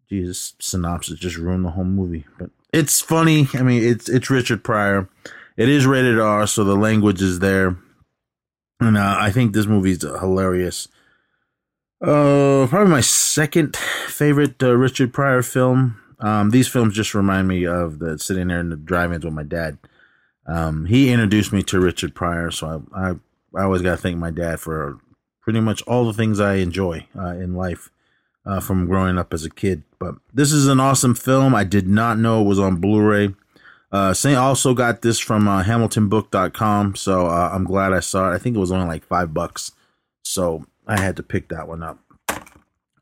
Jesus, 0.09 0.53
synopsis 0.59 1.19
just 1.19 1.37
ruined 1.37 1.65
the 1.65 1.71
whole 1.71 1.83
movie. 1.83 2.25
But 2.39 2.49
it's 2.73 3.01
funny. 3.01 3.47
I 3.53 3.61
mean, 3.61 3.83
it's 3.83 4.09
it's 4.09 4.29
Richard 4.29 4.63
Pryor. 4.63 5.09
It 5.57 5.69
is 5.69 5.85
rated 5.85 6.19
R, 6.19 6.45
so 6.47 6.63
the 6.63 6.75
language 6.75 7.21
is 7.21 7.39
there, 7.39 7.77
and 8.79 8.97
uh, 8.97 9.17
I 9.19 9.31
think 9.31 9.53
this 9.53 9.65
movie's 9.65 10.01
hilarious. 10.01 10.87
Uh, 11.99 12.67
probably 12.69 12.91
my 12.91 13.01
second 13.01 13.75
favorite 13.75 14.61
uh, 14.61 14.75
Richard 14.75 15.13
Pryor 15.13 15.41
film. 15.41 15.99
Um, 16.19 16.49
these 16.49 16.67
films 16.67 16.95
just 16.95 17.13
remind 17.13 17.47
me 17.47 17.65
of 17.65 17.99
the 17.99 18.17
sitting 18.17 18.47
there 18.47 18.59
in 18.59 18.69
the 18.69 18.75
drive-ins 18.75 19.23
with 19.23 19.33
my 19.33 19.43
dad. 19.43 19.77
Um, 20.45 20.85
he 20.85 21.11
introduced 21.11 21.53
me 21.53 21.61
to 21.63 21.79
Richard 21.79 22.15
Pryor, 22.15 22.51
so 22.51 22.85
I 22.93 23.09
I, 23.09 23.13
I 23.55 23.63
always 23.63 23.81
got 23.81 23.91
to 23.91 23.97
thank 23.97 24.17
my 24.17 24.31
dad 24.31 24.59
for 24.59 24.99
pretty 25.41 25.59
much 25.59 25.81
all 25.83 26.05
the 26.05 26.13
things 26.13 26.39
I 26.39 26.55
enjoy 26.55 27.07
uh, 27.17 27.29
in 27.29 27.55
life 27.55 27.89
uh, 28.45 28.59
from 28.59 28.87
growing 28.87 29.17
up 29.17 29.33
as 29.33 29.45
a 29.45 29.49
kid. 29.49 29.83
But 29.99 30.15
this 30.33 30.51
is 30.51 30.67
an 30.67 30.79
awesome 30.79 31.15
film. 31.15 31.53
I 31.53 31.63
did 31.63 31.87
not 31.87 32.17
know 32.17 32.41
it 32.41 32.47
was 32.47 32.59
on 32.59 32.77
Blu-ray. 32.77 33.33
Uh, 33.91 34.13
Saint 34.13 34.37
also 34.37 34.73
got 34.73 35.01
this 35.01 35.19
from 35.19 35.47
uh, 35.47 35.63
HamiltonBook.com, 35.63 36.95
so 36.95 37.27
uh, 37.27 37.51
I'm 37.53 37.63
glad 37.63 37.93
I 37.93 38.01
saw 38.01 38.31
it. 38.31 38.35
I 38.35 38.37
think 38.37 38.55
it 38.55 38.59
was 38.59 38.71
only 38.71 38.87
like 38.87 39.05
five 39.05 39.33
bucks, 39.33 39.71
so 40.23 40.65
I 40.85 40.99
had 40.99 41.15
to 41.17 41.23
pick 41.23 41.47
that 41.49 41.67
one 41.67 41.83
up. 41.83 41.99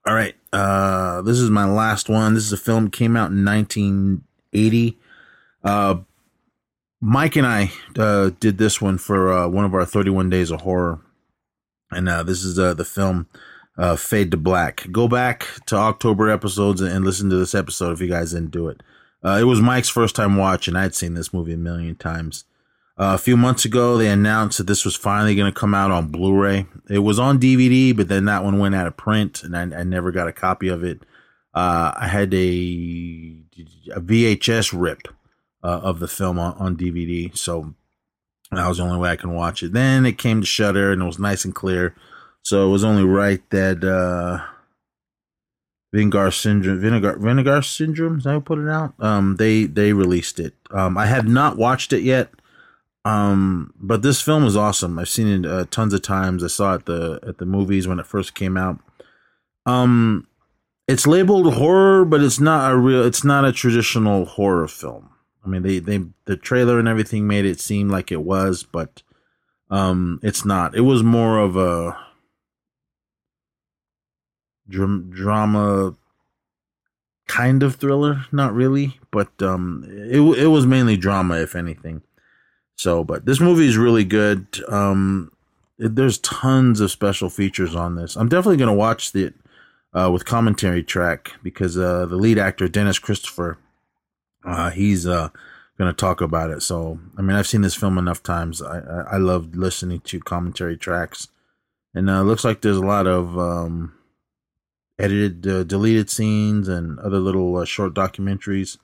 All 0.07 0.13
right, 0.13 0.35
uh, 0.53 1.23
this 1.23 1.39
is 1.39 1.49
my 1.49 1.65
last 1.65 2.09
one. 2.09 2.35
This 2.35 2.45
is 2.45 2.53
a 2.53 2.57
film 2.57 2.91
came 2.91 3.17
out 3.17 3.31
in 3.31 3.43
1980. 3.43 4.99
Uh, 5.63 5.95
Mike 7.01 7.35
and 7.35 7.47
I 7.47 7.71
uh, 7.97 8.29
did 8.39 8.59
this 8.59 8.79
one 8.79 8.99
for 8.99 9.33
uh, 9.33 9.47
one 9.47 9.65
of 9.65 9.73
our 9.73 9.83
31 9.83 10.29
days 10.29 10.51
of 10.51 10.61
horror, 10.61 10.99
and 11.89 12.07
uh, 12.07 12.21
this 12.21 12.43
is 12.43 12.59
uh, 12.59 12.75
the 12.75 12.85
film 12.85 13.27
Fade 13.97 14.29
to 14.29 14.37
Black. 14.37 14.85
Go 14.91 15.07
back 15.07 15.47
to 15.65 15.75
October 15.75 16.29
episodes 16.29 16.81
and 16.81 17.03
listen 17.03 17.31
to 17.31 17.37
this 17.37 17.55
episode 17.55 17.93
if 17.93 17.99
you 17.99 18.07
guys 18.07 18.31
didn't 18.31 18.51
do 18.51 18.67
it. 18.67 18.83
It 19.23 19.45
was 19.45 19.59
Mike's 19.59 19.89
first 19.89 20.15
time 20.15 20.37
watching. 20.37 20.75
I'd 20.75 20.93
seen 20.93 21.15
this 21.15 21.33
movie 21.33 21.53
a 21.53 21.57
million 21.57 21.95
times. 21.95 22.45
Uh, 22.97 23.11
a 23.13 23.17
few 23.17 23.35
months 23.35 23.65
ago, 23.65 23.97
they 23.97 24.07
announced 24.07 24.57
that 24.57 24.67
this 24.67 24.85
was 24.85 24.95
finally 24.95 25.35
going 25.35 25.51
to 25.51 25.59
come 25.59 25.73
out 25.73 25.91
on 25.91 26.07
Blu-ray. 26.07 26.65
It 26.89 26.99
was 26.99 27.19
on 27.19 27.39
DVD, 27.39 27.95
but 27.95 28.07
then 28.07 28.25
that 28.25 28.43
one 28.43 28.57
went 28.57 28.73
out 28.75 28.87
of 28.87 28.95
print, 28.95 29.43
and 29.43 29.55
I, 29.55 29.79
I 29.79 29.83
never 29.83 30.11
got 30.11 30.29
a 30.29 30.33
copy 30.33 30.69
of 30.69 30.83
it. 30.83 31.01
Uh, 31.53 31.91
I 31.95 32.07
had 32.07 32.33
a, 32.33 33.37
a 33.93 33.99
VHS 33.99 34.73
rip 34.73 35.09
uh, 35.61 35.81
of 35.83 35.99
the 35.99 36.07
film 36.07 36.39
on, 36.39 36.53
on 36.53 36.77
DVD, 36.77 37.35
so 37.37 37.73
that 38.51 38.67
was 38.67 38.77
the 38.77 38.83
only 38.83 38.97
way 38.97 39.09
I 39.09 39.17
can 39.17 39.33
watch 39.33 39.61
it. 39.61 39.73
Then 39.73 40.05
it 40.05 40.17
came 40.17 40.39
to 40.39 40.47
Shudder, 40.47 40.93
and 40.93 41.01
it 41.01 41.05
was 41.05 41.19
nice 41.19 41.43
and 41.43 41.53
clear. 41.53 41.95
So 42.43 42.67
it 42.67 42.71
was 42.71 42.83
only 42.83 43.03
right 43.03 43.41
that 43.49 43.83
uh 43.83 44.45
Vinegar 45.91 46.29
syndrome 46.29 46.79
vinegar 46.79 47.17
vinegar 47.17 47.61
syndrome, 47.63 48.19
is 48.19 48.25
that 48.25 48.31
how 48.31 48.39
put 48.39 48.59
it 48.59 48.69
out? 48.69 48.93
Um 48.99 49.37
they 49.37 49.63
they 49.65 49.93
released 49.93 50.39
it. 50.39 50.53
Um 50.69 50.97
I 50.97 51.07
have 51.07 51.27
not 51.27 51.57
watched 51.57 51.91
it 51.91 52.03
yet. 52.03 52.29
Um 53.05 53.73
but 53.79 54.01
this 54.01 54.21
film 54.21 54.45
is 54.45 54.57
awesome. 54.57 54.99
I've 54.99 55.09
seen 55.09 55.27
it 55.27 55.49
uh, 55.49 55.65
tons 55.69 55.93
of 55.93 56.01
times. 56.01 56.43
I 56.43 56.47
saw 56.47 56.73
it 56.73 56.85
the 56.85 57.19
at 57.25 57.37
the 57.37 57.45
movies 57.45 57.87
when 57.87 57.99
it 57.99 58.07
first 58.07 58.33
came 58.35 58.57
out. 58.57 58.79
Um 59.65 60.27
it's 60.87 61.07
labeled 61.07 61.53
horror, 61.53 62.03
but 62.05 62.21
it's 62.21 62.39
not 62.39 62.71
a 62.71 62.77
real 62.77 63.03
it's 63.05 63.23
not 63.23 63.45
a 63.45 63.53
traditional 63.53 64.25
horror 64.25 64.67
film. 64.67 65.09
I 65.45 65.47
mean 65.47 65.61
they 65.61 65.79
they 65.79 66.03
the 66.25 66.35
trailer 66.35 66.79
and 66.79 66.87
everything 66.87 67.27
made 67.27 67.45
it 67.45 67.61
seem 67.61 67.89
like 67.89 68.11
it 68.11 68.23
was, 68.23 68.63
but 68.63 69.03
um 69.69 70.19
it's 70.23 70.43
not. 70.43 70.75
It 70.75 70.81
was 70.81 71.03
more 71.03 71.37
of 71.37 71.55
a 71.55 71.97
dr- 74.67 75.11
drama 75.11 75.95
kind 77.27 77.63
of 77.63 77.75
thriller 77.75 78.23
not 78.31 78.53
really 78.53 78.99
but 79.09 79.29
um 79.41 79.83
it 79.89 80.19
it 80.19 80.47
was 80.47 80.67
mainly 80.67 80.95
drama 80.95 81.35
if 81.37 81.55
anything 81.55 82.01
so 82.75 83.03
but 83.03 83.25
this 83.25 83.39
movie 83.39 83.67
is 83.67 83.77
really 83.77 84.03
good. 84.03 84.47
Um 84.67 85.31
it, 85.77 85.95
there's 85.95 86.19
tons 86.19 86.79
of 86.79 86.89
special 86.91 87.29
features 87.29 87.75
on 87.75 87.95
this. 87.95 88.15
I'm 88.15 88.29
definitely 88.29 88.57
going 88.57 88.69
to 88.69 88.73
watch 88.73 89.13
it 89.13 89.33
uh, 89.93 90.09
with 90.09 90.23
commentary 90.23 90.83
track 90.83 91.33
because 91.43 91.77
uh, 91.77 92.05
the 92.05 92.15
lead 92.15 92.37
actor 92.37 92.67
dennis 92.69 92.97
christopher 92.99 93.57
uh, 94.45 94.69
he's 94.69 95.05
uh, 95.05 95.29
going 95.77 95.89
to 95.89 95.93
talk 95.93 96.21
about 96.21 96.49
it. 96.51 96.61
So 96.61 96.99
i 97.17 97.21
mean 97.21 97.35
i've 97.35 97.47
seen 97.47 97.61
this 97.61 97.75
film 97.75 97.97
enough 97.97 98.23
times. 98.23 98.61
I 98.61 98.79
i, 98.79 99.01
I 99.13 99.17
love 99.17 99.55
listening 99.55 100.01
to 100.01 100.19
commentary 100.19 100.77
tracks. 100.77 101.27
And 101.93 102.09
uh, 102.09 102.23
looks 102.23 102.43
like 102.43 102.61
there's 102.61 102.77
a 102.77 102.81
lot 102.81 103.07
of 103.07 103.37
um 103.37 103.93
edited 104.99 105.47
uh, 105.47 105.63
deleted 105.63 106.09
scenes 106.09 106.67
and 106.67 106.99
other 106.99 107.19
little 107.19 107.55
uh, 107.57 107.65
short 107.65 107.93
documentaries. 107.93 108.77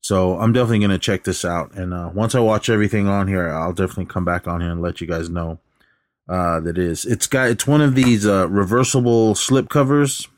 So 0.00 0.38
I'm 0.38 0.52
definitely 0.52 0.86
to 0.88 0.98
check 0.98 1.24
this 1.24 1.44
out. 1.44 1.74
And 1.74 1.92
uh, 1.92 2.10
once 2.14 2.34
I 2.34 2.40
watch 2.40 2.70
everything 2.70 3.08
on 3.08 3.28
here, 3.28 3.48
I'll 3.50 3.72
definitely 3.72 4.06
come 4.06 4.24
back 4.24 4.46
on 4.46 4.60
here 4.60 4.70
and 4.70 4.80
let 4.80 5.00
you 5.00 5.06
guys 5.06 5.28
know 5.28 5.58
uh, 6.28 6.60
that 6.60 6.78
is. 6.78 7.04
It's 7.04 7.26
got 7.26 7.48
it's 7.48 7.66
one 7.66 7.80
of 7.80 7.94
these 7.94 8.26
uh, 8.26 8.48
reversible 8.48 9.34
slip 9.34 9.68
covers. 9.68 10.28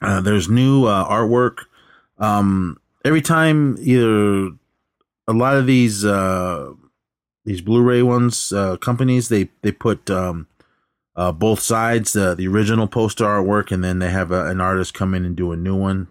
Uh, 0.00 0.20
there's 0.20 0.48
new 0.48 0.86
uh, 0.86 1.08
artwork. 1.08 1.66
Um, 2.18 2.80
every 3.04 3.22
time 3.22 3.76
either 3.80 4.50
a 5.28 5.32
lot 5.32 5.56
of 5.56 5.66
these 5.66 6.04
uh, 6.04 6.72
these 7.44 7.60
Blu-ray 7.60 8.02
ones 8.02 8.52
uh, 8.52 8.76
companies 8.76 9.28
they 9.28 9.48
they 9.62 9.72
put 9.72 10.10
um, 10.10 10.46
uh, 11.16 11.32
both 11.32 11.60
sides, 11.60 12.16
uh, 12.16 12.34
the 12.34 12.48
original 12.48 12.86
poster 12.86 13.24
artwork, 13.24 13.70
and 13.70 13.84
then 13.84 13.98
they 13.98 14.10
have 14.10 14.30
a, 14.30 14.46
an 14.46 14.60
artist 14.60 14.94
come 14.94 15.14
in 15.14 15.24
and 15.24 15.36
do 15.36 15.52
a 15.52 15.56
new 15.56 15.76
one. 15.76 16.08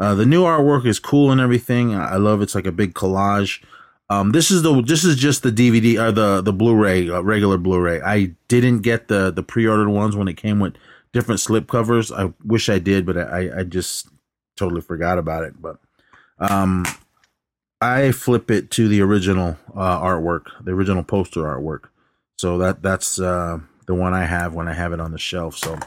Uh, 0.00 0.14
the 0.14 0.24
new 0.24 0.42
artwork 0.44 0.86
is 0.86 0.98
cool 0.98 1.30
and 1.30 1.40
everything. 1.40 1.94
I 1.94 2.16
love 2.16 2.40
it's 2.40 2.54
like 2.54 2.66
a 2.66 2.72
big 2.72 2.94
collage. 2.94 3.62
Um, 4.08 4.32
this 4.32 4.50
is 4.50 4.62
the 4.62 4.82
this 4.82 5.04
is 5.04 5.14
just 5.14 5.42
the 5.42 5.52
DVD 5.52 6.02
or 6.02 6.10
the 6.10 6.40
the 6.40 6.52
Blu-ray 6.52 7.10
uh, 7.10 7.20
regular 7.20 7.58
Blu-ray. 7.58 8.00
I 8.00 8.34
didn't 8.48 8.80
get 8.80 9.08
the 9.08 9.30
the 9.30 9.42
pre-ordered 9.42 9.90
ones 9.90 10.16
when 10.16 10.26
it 10.26 10.38
came 10.38 10.58
with 10.58 10.74
different 11.12 11.38
slip 11.40 11.68
covers. 11.68 12.10
I 12.10 12.32
wish 12.42 12.68
I 12.68 12.78
did, 12.78 13.04
but 13.04 13.18
I 13.18 13.60
I 13.60 13.62
just 13.62 14.08
totally 14.56 14.80
forgot 14.80 15.18
about 15.18 15.44
it. 15.44 15.60
But 15.60 15.76
um, 16.38 16.86
I 17.80 18.10
flip 18.12 18.50
it 18.50 18.70
to 18.72 18.88
the 18.88 19.02
original 19.02 19.58
uh, 19.76 20.00
artwork, 20.00 20.46
the 20.64 20.72
original 20.72 21.04
poster 21.04 21.42
artwork. 21.42 21.84
So 22.38 22.58
that 22.58 22.82
that's 22.82 23.20
uh, 23.20 23.58
the 23.86 23.94
one 23.94 24.14
I 24.14 24.24
have 24.24 24.54
when 24.54 24.66
I 24.66 24.72
have 24.72 24.92
it 24.92 25.00
on 25.00 25.12
the 25.12 25.18
shelf. 25.18 25.56
So 25.58 25.78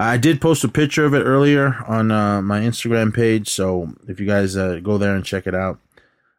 I 0.00 0.16
did 0.16 0.40
post 0.40 0.62
a 0.62 0.68
picture 0.68 1.04
of 1.04 1.12
it 1.12 1.24
earlier 1.24 1.84
on 1.88 2.12
uh, 2.12 2.40
my 2.40 2.60
Instagram 2.60 3.12
page. 3.12 3.48
So 3.48 3.94
if 4.06 4.20
you 4.20 4.26
guys 4.26 4.56
uh, 4.56 4.78
go 4.80 4.96
there 4.96 5.16
and 5.16 5.24
check 5.24 5.48
it 5.48 5.56
out, 5.56 5.80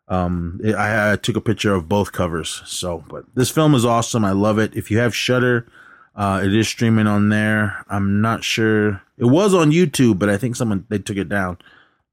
um, 0.08 0.62
it, 0.64 0.74
I, 0.76 1.12
I, 1.12 1.16
took 1.18 1.36
a 1.36 1.42
picture 1.42 1.76
of 1.76 1.90
both 1.90 2.14
covers. 2.14 2.62
So, 2.66 3.04
but 3.10 3.26
this 3.36 3.52
film 3.52 3.76
is 3.76 3.86
awesome. 3.86 4.24
I 4.24 4.32
love 4.32 4.58
it. 4.58 4.76
If 4.76 4.90
you 4.90 4.98
have 5.00 5.14
Shudder, 5.14 5.68
uh, 6.16 6.42
it 6.44 6.56
is 6.56 6.70
streaming 6.70 7.06
on 7.06 7.30
there. 7.30 7.86
I'm 7.90 8.22
not 8.22 8.46
sure 8.46 9.04
it 9.18 9.26
was 9.26 9.54
on 9.54 9.72
YouTube, 9.72 10.18
but 10.18 10.30
I 10.30 10.38
think 10.38 10.56
someone 10.56 10.86
they 10.90 10.98
took 10.98 11.18
it 11.18 11.30
down. 11.30 11.58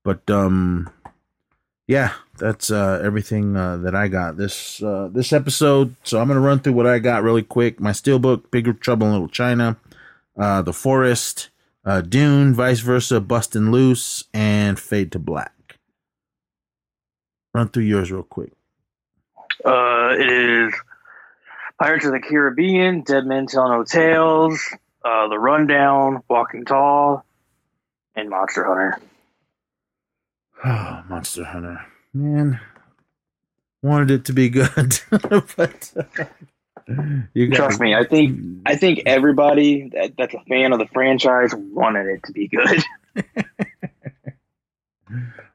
But 0.04 0.28
um, 0.28 0.90
yeah, 1.86 2.12
that's 2.38 2.70
uh, 2.70 3.00
everything 3.02 3.56
uh, 3.56 3.78
that 3.78 3.94
I 3.94 4.08
got 4.08 4.36
this 4.36 4.82
uh, 4.82 5.08
this 5.10 5.32
episode. 5.32 5.94
So 6.02 6.20
I'm 6.20 6.28
gonna 6.28 6.40
run 6.40 6.58
through 6.58 6.74
what 6.74 6.86
I 6.86 6.98
got 6.98 7.22
really 7.22 7.42
quick. 7.42 7.80
My 7.80 7.92
steelbook, 7.92 8.50
Bigger 8.50 8.72
Trouble 8.74 9.06
in 9.06 9.12
Little 9.12 9.28
China, 9.28 9.76
uh, 10.36 10.62
The 10.62 10.72
Forest, 10.72 11.50
uh, 11.84 12.00
Dune, 12.00 12.54
Vice 12.54 12.80
Versa, 12.80 13.20
Bustin' 13.20 13.70
Loose, 13.70 14.24
and 14.34 14.78
Fade 14.78 15.12
to 15.12 15.18
Black. 15.18 15.78
Run 17.54 17.68
through 17.68 17.84
yours 17.84 18.12
real 18.12 18.22
quick. 18.22 18.52
Uh, 19.64 20.10
it 20.18 20.28
is 20.28 20.74
Pirates 21.80 22.04
of 22.04 22.12
the 22.12 22.20
Caribbean, 22.20 23.02
Dead 23.02 23.26
Men 23.26 23.46
Tell 23.46 23.68
No 23.68 23.84
Tales, 23.84 24.60
uh, 25.04 25.28
The 25.28 25.38
Rundown, 25.38 26.22
Walking 26.28 26.64
Tall, 26.64 27.24
and 28.14 28.30
Monster 28.30 28.64
Hunter. 28.64 28.98
Oh, 30.64 31.02
Monster 31.08 31.44
Hunter, 31.44 31.84
man, 32.12 32.60
wanted 33.82 34.10
it 34.10 34.24
to 34.26 34.32
be 34.32 34.48
good, 34.48 35.00
but 35.56 35.92
you 37.34 37.50
trust 37.50 37.80
me. 37.80 37.94
I 37.94 38.04
think 38.04 38.60
I 38.64 38.76
think 38.76 39.02
everybody 39.06 39.88
that, 39.92 40.16
that's 40.16 40.34
a 40.34 40.40
fan 40.48 40.72
of 40.72 40.78
the 40.78 40.86
franchise 40.86 41.54
wanted 41.54 42.06
it 42.06 42.22
to 42.24 42.32
be 42.32 42.48
good. 42.48 42.84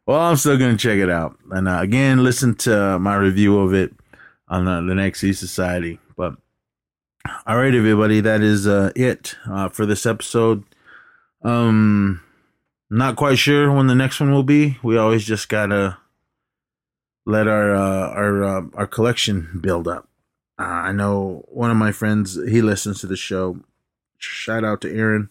well, 0.05 0.19
I'm 0.19 0.35
still 0.35 0.57
gonna 0.57 0.77
check 0.77 0.99
it 0.99 1.09
out, 1.09 1.37
and 1.51 1.67
uh, 1.67 1.79
again, 1.81 2.23
listen 2.23 2.55
to 2.55 2.99
my 2.99 3.15
review 3.15 3.59
of 3.59 3.73
it 3.73 3.93
on 4.47 4.67
uh, 4.67 4.81
the 4.81 4.95
next 4.95 5.23
E 5.23 5.33
Society. 5.33 5.99
But 6.17 6.35
all 7.45 7.57
right, 7.57 7.73
everybody, 7.73 8.19
that 8.21 8.41
is 8.41 8.67
uh, 8.67 8.91
it 8.95 9.35
uh, 9.45 9.69
for 9.69 9.85
this 9.85 10.05
episode. 10.05 10.63
Um, 11.43 12.21
not 12.89 13.15
quite 13.15 13.37
sure 13.37 13.71
when 13.71 13.87
the 13.87 13.95
next 13.95 14.19
one 14.19 14.31
will 14.31 14.43
be. 14.43 14.77
We 14.83 14.97
always 14.97 15.23
just 15.23 15.47
gotta 15.47 15.97
let 17.25 17.47
our 17.47 17.73
uh, 17.73 18.09
our 18.09 18.43
uh, 18.43 18.61
our 18.73 18.87
collection 18.87 19.59
build 19.61 19.87
up. 19.87 20.09
Uh, 20.61 20.89
I 20.89 20.91
know 20.91 21.43
one 21.47 21.71
of 21.71 21.77
my 21.77 21.91
friends 21.91 22.35
he 22.35 22.61
listens 22.61 23.01
to 23.01 23.07
the 23.07 23.15
show. 23.15 23.59
Shout 24.19 24.63
out 24.63 24.81
to 24.81 24.95
Aaron. 24.95 25.29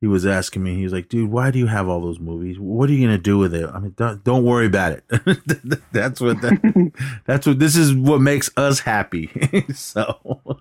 He 0.00 0.08
was 0.08 0.26
asking 0.26 0.64
me. 0.64 0.74
He 0.74 0.82
was 0.82 0.92
like, 0.92 1.08
"Dude, 1.08 1.30
why 1.30 1.52
do 1.52 1.58
you 1.58 1.66
have 1.66 1.88
all 1.88 2.00
those 2.00 2.18
movies? 2.18 2.58
What 2.58 2.90
are 2.90 2.92
you 2.92 3.06
gonna 3.06 3.18
do 3.18 3.38
with 3.38 3.54
it? 3.54 3.70
I 3.72 3.78
mean, 3.78 3.94
don't, 3.96 4.24
don't 4.24 4.44
worry 4.44 4.66
about 4.66 4.92
it. 4.92 5.04
that's 5.92 6.20
what 6.20 6.40
that, 6.40 6.92
that's 7.26 7.46
what 7.46 7.60
this 7.60 7.76
is. 7.76 7.94
What 7.94 8.20
makes 8.20 8.50
us 8.56 8.80
happy. 8.80 9.30
so 9.74 10.60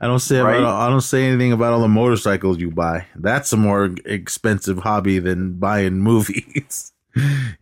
I 0.00 0.08
don't 0.08 0.18
say 0.18 0.40
right. 0.40 0.58
about, 0.58 0.80
I 0.80 0.88
don't 0.88 1.02
say 1.02 1.26
anything 1.26 1.52
about 1.52 1.74
all 1.74 1.80
the 1.80 1.88
motorcycles 1.88 2.58
you 2.58 2.72
buy. 2.72 3.06
That's 3.14 3.52
a 3.52 3.56
more 3.56 3.94
expensive 4.06 4.78
hobby 4.78 5.20
than 5.20 5.58
buying 5.60 6.00
movies. 6.00 6.92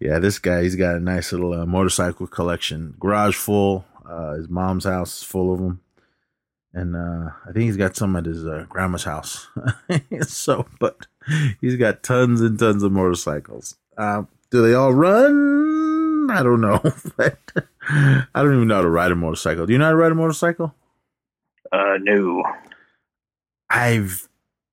yeah, 0.01 0.19
this 0.19 0.39
guy 0.39 0.63
he's 0.63 0.77
got 0.77 0.97
a 0.97 1.01
nice 1.01 1.33
little 1.33 1.53
uh, 1.53 1.67
motorcycle 1.67 2.27
collection. 2.27 2.95
Garage 2.99 3.37
full. 3.37 3.85
Uh, 4.09 4.35
his 4.35 4.49
mom's 4.49 4.85
house 4.85 5.19
is 5.19 5.25
full 5.25 5.53
of 5.53 5.61
them, 5.61 5.81
and 6.73 6.97
uh, 6.97 7.31
I 7.47 7.53
think 7.53 7.65
he's 7.65 7.77
got 7.77 7.97
some 7.97 8.17
at 8.17 8.25
his 8.25 8.47
uh, 8.47 8.65
grandma's 8.69 9.05
house. 9.05 9.49
so, 10.23 10.67
but 10.81 11.07
he's 11.61 11.77
got 11.77 12.03
tons 12.03 12.41
and 12.41 12.59
tons 12.59 12.83
of 12.83 12.93
motorcycles. 12.93 13.77
Uh, 13.97 14.23
do 14.51 14.63
they 14.63 14.75
all 14.75 14.95
run? 14.95 16.31
I 16.31 16.43
don't 16.43 16.61
know. 16.61 16.81
I 17.89 18.43
don't 18.43 18.55
even 18.55 18.69
know 18.69 18.77
how 18.77 18.83
to 18.83 18.89
ride 18.89 19.13
a 19.13 19.17
motorcycle. 19.17 19.67
Do 19.67 19.73
you 19.73 19.79
know 19.79 19.87
how 19.87 19.91
to 19.91 19.97
ride 19.97 20.13
a 20.13 20.15
motorcycle? 20.15 20.75
Uh, 21.73 21.99
no. 22.01 22.43
I've 23.71 24.29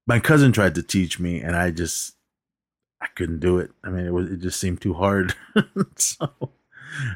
my 0.07 0.19
cousin 0.19 0.51
tried 0.51 0.75
to 0.75 0.83
teach 0.83 1.19
me, 1.19 1.41
and 1.41 1.55
I 1.55 1.71
just 1.71 2.15
I 3.01 3.07
couldn't 3.15 3.39
do 3.39 3.57
it. 3.57 3.71
I 3.83 3.89
mean, 3.89 4.05
it 4.05 4.13
was 4.13 4.29
it 4.29 4.37
just 4.37 4.59
seemed 4.59 4.81
too 4.81 4.93
hard. 4.93 5.33
so 5.95 6.29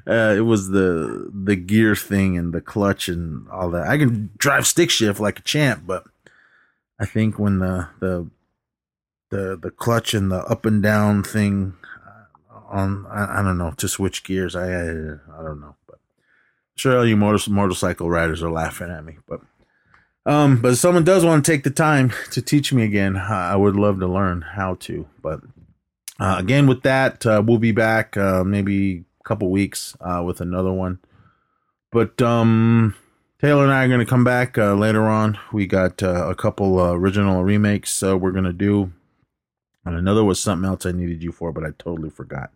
uh, 0.07 0.33
it 0.35 0.41
was 0.45 0.69
the 0.69 1.29
the 1.33 1.55
gear 1.55 1.95
thing 1.95 2.37
and 2.37 2.53
the 2.53 2.61
clutch 2.61 3.07
and 3.09 3.47
all 3.49 3.69
that. 3.71 3.87
I 3.87 3.97
can 3.97 4.29
drive 4.37 4.67
stick 4.67 4.89
shift 4.89 5.19
like 5.19 5.39
a 5.39 5.43
champ, 5.43 5.83
but 5.85 6.03
I 6.99 7.05
think 7.05 7.39
when 7.39 7.59
the 7.59 7.89
the 7.99 8.29
the 9.29 9.59
the 9.61 9.71
clutch 9.71 10.13
and 10.13 10.31
the 10.31 10.43
up 10.45 10.65
and 10.65 10.81
down 10.81 11.23
thing 11.23 11.75
uh, 12.05 12.59
on 12.69 13.05
I, 13.09 13.39
I 13.39 13.43
don't 13.43 13.57
know 13.57 13.71
to 13.77 13.87
switch 13.87 14.23
gears. 14.23 14.55
I 14.55 14.67
I, 14.67 14.89
I 14.89 15.43
don't 15.43 15.61
know, 15.61 15.75
but 15.87 15.95
I'm 15.95 16.77
sure 16.77 16.97
all 16.97 17.07
you 17.07 17.17
motor, 17.17 17.49
motorcycle 17.49 18.09
riders 18.09 18.43
are 18.43 18.51
laughing 18.51 18.89
at 18.89 19.05
me, 19.05 19.17
but. 19.27 19.41
Um, 20.25 20.61
but 20.61 20.73
if 20.73 20.77
someone 20.77 21.05
does 21.05 21.25
want 21.25 21.43
to 21.43 21.51
take 21.51 21.63
the 21.63 21.71
time 21.71 22.11
to 22.31 22.41
teach 22.41 22.71
me 22.71 22.83
again, 22.83 23.15
I 23.15 23.55
would 23.55 23.75
love 23.75 23.99
to 23.99 24.05
learn 24.05 24.41
how 24.41 24.75
to. 24.81 25.07
But 25.23 25.39
uh, 26.19 26.35
again, 26.37 26.67
with 26.67 26.83
that, 26.83 27.25
uh, 27.25 27.41
we'll 27.43 27.57
be 27.57 27.71
back 27.71 28.17
uh, 28.17 28.43
maybe 28.43 29.05
couple 29.29 29.51
weeks 29.51 29.95
uh, 30.01 30.23
with 30.25 30.41
another 30.41 30.73
one. 30.73 30.97
But 31.91 32.19
um, 32.19 32.95
Taylor 33.39 33.63
and 33.63 33.71
I 33.71 33.85
are 33.85 33.87
going 33.87 33.99
to 33.99 34.05
come 34.05 34.23
back 34.23 34.57
uh, 34.57 34.73
later 34.73 35.03
on. 35.03 35.37
We 35.53 35.67
got 35.67 36.01
uh, 36.01 36.27
a 36.27 36.33
couple 36.33 36.81
original 36.81 37.43
remakes 37.43 38.01
we're 38.01 38.31
going 38.31 38.45
to 38.45 38.53
do. 38.53 38.91
And 39.85 39.95
another 39.95 40.23
was 40.23 40.39
something 40.39 40.67
else 40.67 40.85
I 40.87 40.93
needed 40.93 41.21
you 41.21 41.31
for, 41.31 41.51
but 41.51 41.63
I 41.63 41.69
totally 41.77 42.09
forgot. 42.09 42.51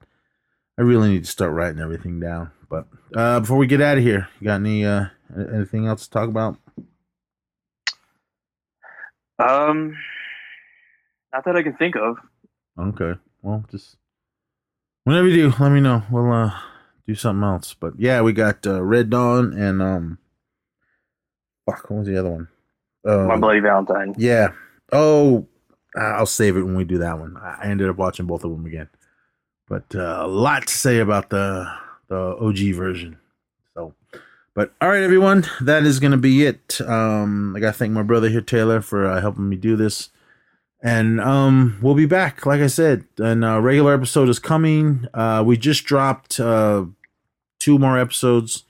I 0.79 0.81
really 0.81 1.09
need 1.09 1.25
to 1.25 1.31
start 1.31 1.53
writing 1.53 1.79
everything 1.79 2.19
down. 2.19 2.49
But 2.69 2.87
before 3.11 3.57
we 3.57 3.67
get 3.67 3.79
out 3.79 3.99
of 3.99 4.03
here, 4.03 4.27
you 4.39 4.45
got 4.45 4.55
any 4.55 4.83
anything 4.83 5.85
else 5.85 6.05
to 6.05 6.09
talk 6.09 6.27
about? 6.27 6.57
Um, 9.37 9.95
not 11.31 11.45
that 11.45 11.55
I 11.55 11.61
can 11.61 11.77
think 11.77 11.95
of. 11.95 12.17
Okay. 12.79 13.19
Well, 13.43 13.63
just 13.69 13.97
whenever 15.03 15.27
you 15.27 15.49
do, 15.49 15.55
let 15.63 15.71
me 15.71 15.79
know. 15.79 16.03
We'll 16.11 16.31
uh 16.31 16.51
do 17.07 17.15
something 17.15 17.43
else. 17.43 17.73
But 17.73 17.93
yeah, 17.97 18.21
we 18.21 18.33
got 18.33 18.65
uh, 18.65 18.81
Red 18.81 19.09
Dawn 19.09 19.53
and 19.53 19.81
um, 19.81 20.17
fuck, 21.65 21.89
what 21.89 21.99
was 21.99 22.07
the 22.07 22.17
other 22.17 22.29
one? 22.29 22.47
Uh, 23.05 23.25
My 23.25 23.37
Bloody 23.37 23.59
Valentine. 23.59 24.15
Yeah. 24.17 24.53
Oh, 24.91 25.47
I'll 25.95 26.25
save 26.25 26.57
it 26.57 26.63
when 26.63 26.75
we 26.75 26.85
do 26.85 26.99
that 26.99 27.19
one. 27.19 27.37
I 27.37 27.65
ended 27.65 27.89
up 27.89 27.97
watching 27.97 28.25
both 28.25 28.43
of 28.43 28.51
them 28.51 28.65
again, 28.65 28.89
but 29.67 29.93
uh, 29.95 30.21
a 30.21 30.27
lot 30.27 30.67
to 30.67 30.73
say 30.73 30.99
about 30.99 31.29
the 31.29 31.69
the 32.07 32.37
OG 32.39 32.75
version. 32.75 33.17
So 33.75 33.93
but 34.55 34.73
all 34.81 34.89
right, 34.89 35.01
everyone, 35.01 35.45
that 35.61 35.83
is 35.83 35.99
going 35.99 36.11
to 36.11 36.17
be 36.17 36.45
it. 36.45 36.79
Um, 36.81 37.55
I 37.55 37.59
got 37.59 37.73
to 37.73 37.77
thank 37.77 37.91
my 37.91 38.03
brother 38.03 38.29
here, 38.29 38.41
Taylor, 38.41 38.81
for 38.81 39.07
uh, 39.07 39.19
helping 39.19 39.49
me 39.49 39.55
do 39.55 39.75
this. 39.75 40.09
And 40.85 41.21
um, 41.21 41.77
we'll 41.81 41.95
be 41.95 42.05
back, 42.05 42.45
like 42.45 42.59
I 42.59 42.67
said. 42.67 43.05
And 43.17 43.45
a 43.45 43.53
uh, 43.53 43.59
regular 43.61 43.93
episode 43.93 44.27
is 44.27 44.37
coming. 44.37 45.07
Uh, 45.13 45.41
we 45.45 45.55
just 45.55 45.85
dropped 45.85 46.41
uh, 46.41 46.85
two 47.57 47.79
more 47.79 47.97
episodes 47.97 48.65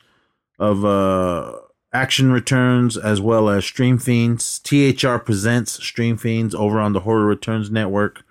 of 0.59 0.85
uh, 0.85 1.57
Action 1.91 2.31
Returns 2.31 2.97
as 2.97 3.19
well 3.19 3.49
as 3.49 3.65
Stream 3.65 3.97
Fiends. 3.97 4.59
THR 4.59 5.17
presents 5.17 5.83
Stream 5.83 6.15
Fiends 6.15 6.53
over 6.53 6.79
on 6.79 6.93
the 6.93 6.99
Horror 6.99 7.25
Returns 7.25 7.71
Network. 7.71 8.23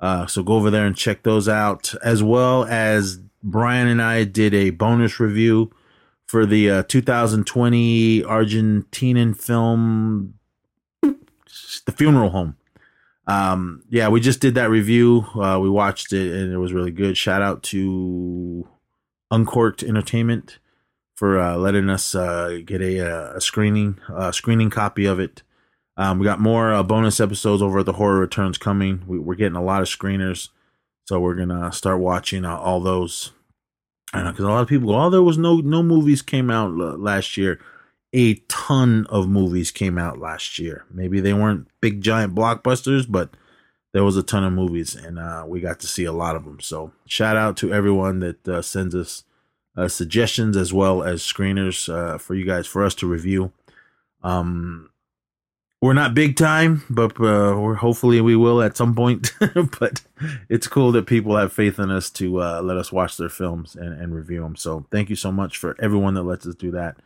Uh, 0.00 0.26
so 0.26 0.42
go 0.42 0.54
over 0.54 0.70
there 0.70 0.84
and 0.84 0.94
check 0.94 1.22
those 1.22 1.48
out. 1.48 1.94
As 2.04 2.22
well 2.22 2.64
as 2.64 3.20
Brian 3.42 3.88
and 3.88 4.02
I 4.02 4.24
did 4.24 4.52
a 4.52 4.68
bonus 4.68 5.18
review 5.18 5.70
for 6.26 6.44
the 6.44 6.70
uh, 6.70 6.82
2020 6.82 8.20
Argentinian 8.22 9.34
film, 9.34 10.34
The 11.00 11.92
Funeral 11.96 12.30
Home. 12.30 12.56
Um, 13.30 13.84
yeah, 13.88 14.08
we 14.08 14.20
just 14.20 14.40
did 14.40 14.56
that 14.56 14.70
review. 14.70 15.24
Uh, 15.36 15.60
we 15.62 15.70
watched 15.70 16.12
it 16.12 16.32
and 16.32 16.52
it 16.52 16.58
was 16.58 16.72
really 16.72 16.90
good. 16.90 17.16
Shout 17.16 17.42
out 17.42 17.62
to 17.64 18.66
Uncorked 19.30 19.84
Entertainment 19.84 20.58
for 21.14 21.38
uh, 21.38 21.56
letting 21.56 21.88
us 21.88 22.16
uh, 22.16 22.58
get 22.64 22.82
a, 22.82 23.00
uh, 23.00 23.36
a 23.36 23.40
screening 23.40 24.00
a 24.08 24.32
screening 24.32 24.68
copy 24.68 25.04
of 25.04 25.20
it. 25.20 25.44
Um, 25.96 26.18
we 26.18 26.24
got 26.24 26.40
more 26.40 26.72
uh, 26.72 26.82
bonus 26.82 27.20
episodes 27.20 27.62
over 27.62 27.78
at 27.78 27.86
the 27.86 27.92
Horror 27.92 28.18
Returns 28.18 28.58
coming. 28.58 29.04
We, 29.06 29.18
are 29.20 29.36
getting 29.36 29.56
a 29.56 29.62
lot 29.62 29.82
of 29.82 29.86
screeners, 29.88 30.48
so 31.06 31.20
we're 31.20 31.36
gonna 31.36 31.70
start 31.72 32.00
watching 32.00 32.44
uh, 32.44 32.56
all 32.56 32.80
those 32.80 33.30
I 34.12 34.22
know 34.22 34.30
because 34.30 34.44
a 34.44 34.48
lot 34.48 34.62
of 34.62 34.68
people 34.68 34.88
go, 34.88 34.98
"Oh, 34.98 35.10
there 35.10 35.22
was 35.22 35.38
no 35.38 35.58
no 35.58 35.84
movies 35.84 36.22
came 36.22 36.50
out 36.50 36.74
last 36.74 37.36
year." 37.36 37.60
A 38.12 38.34
ton 38.48 39.06
of 39.06 39.28
movies 39.28 39.70
came 39.70 39.96
out 39.98 40.18
last 40.18 40.58
year. 40.58 40.84
Maybe 40.90 41.20
they 41.20 41.32
weren't 41.32 41.68
big 41.80 42.00
giant 42.00 42.34
blockbusters, 42.34 43.06
but 43.08 43.30
there 43.92 44.04
was 44.04 44.16
a 44.16 44.22
ton 44.22 44.44
of 44.44 44.52
movies, 44.52 44.94
and 44.94 45.18
uh, 45.18 45.44
we 45.46 45.60
got 45.60 45.80
to 45.80 45.86
see 45.86 46.04
a 46.04 46.12
lot 46.12 46.36
of 46.36 46.44
them. 46.44 46.60
So 46.60 46.92
shout 47.06 47.36
out 47.36 47.56
to 47.58 47.72
everyone 47.72 48.20
that 48.20 48.48
uh, 48.48 48.62
sends 48.62 48.94
us 48.94 49.24
uh, 49.76 49.88
suggestions 49.88 50.56
as 50.56 50.72
well 50.72 51.02
as 51.02 51.22
screeners 51.22 51.92
uh, 51.92 52.18
for 52.18 52.34
you 52.34 52.44
guys 52.44 52.66
for 52.66 52.84
us 52.84 52.94
to 52.96 53.06
review. 53.06 53.52
Um, 54.22 54.90
we're 55.82 55.94
not 55.94 56.14
big 56.14 56.36
time, 56.36 56.84
but 56.90 57.12
uh, 57.12 57.56
we're 57.58 57.76
hopefully 57.76 58.20
we 58.20 58.36
will 58.36 58.60
at 58.60 58.76
some 58.76 58.94
point. 58.94 59.32
but 59.80 60.02
it's 60.48 60.68
cool 60.68 60.92
that 60.92 61.06
people 61.06 61.36
have 61.36 61.52
faith 61.52 61.78
in 61.78 61.90
us 61.90 62.10
to 62.10 62.42
uh, 62.42 62.60
let 62.62 62.76
us 62.76 62.92
watch 62.92 63.16
their 63.16 63.30
films 63.30 63.74
and, 63.74 63.98
and 63.98 64.14
review 64.14 64.42
them. 64.42 64.56
So 64.56 64.86
thank 64.90 65.08
you 65.08 65.16
so 65.16 65.32
much 65.32 65.56
for 65.56 65.76
everyone 65.80 66.14
that 66.14 66.24
lets 66.24 66.46
us 66.46 66.54
do 66.54 66.70
that. 66.72 66.98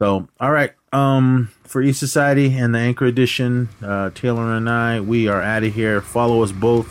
So 0.00 0.28
all 0.38 0.52
right, 0.52 0.72
um, 0.92 1.50
for 1.64 1.82
E 1.82 1.92
Society 1.92 2.56
and 2.56 2.72
the 2.72 2.78
Anchor 2.78 3.06
Edition, 3.06 3.68
uh, 3.82 4.10
Taylor 4.10 4.54
and 4.54 4.70
I, 4.70 5.00
we 5.00 5.26
are 5.26 5.42
out 5.42 5.64
of 5.64 5.74
here. 5.74 6.00
Follow 6.00 6.44
us 6.44 6.52
both 6.52 6.86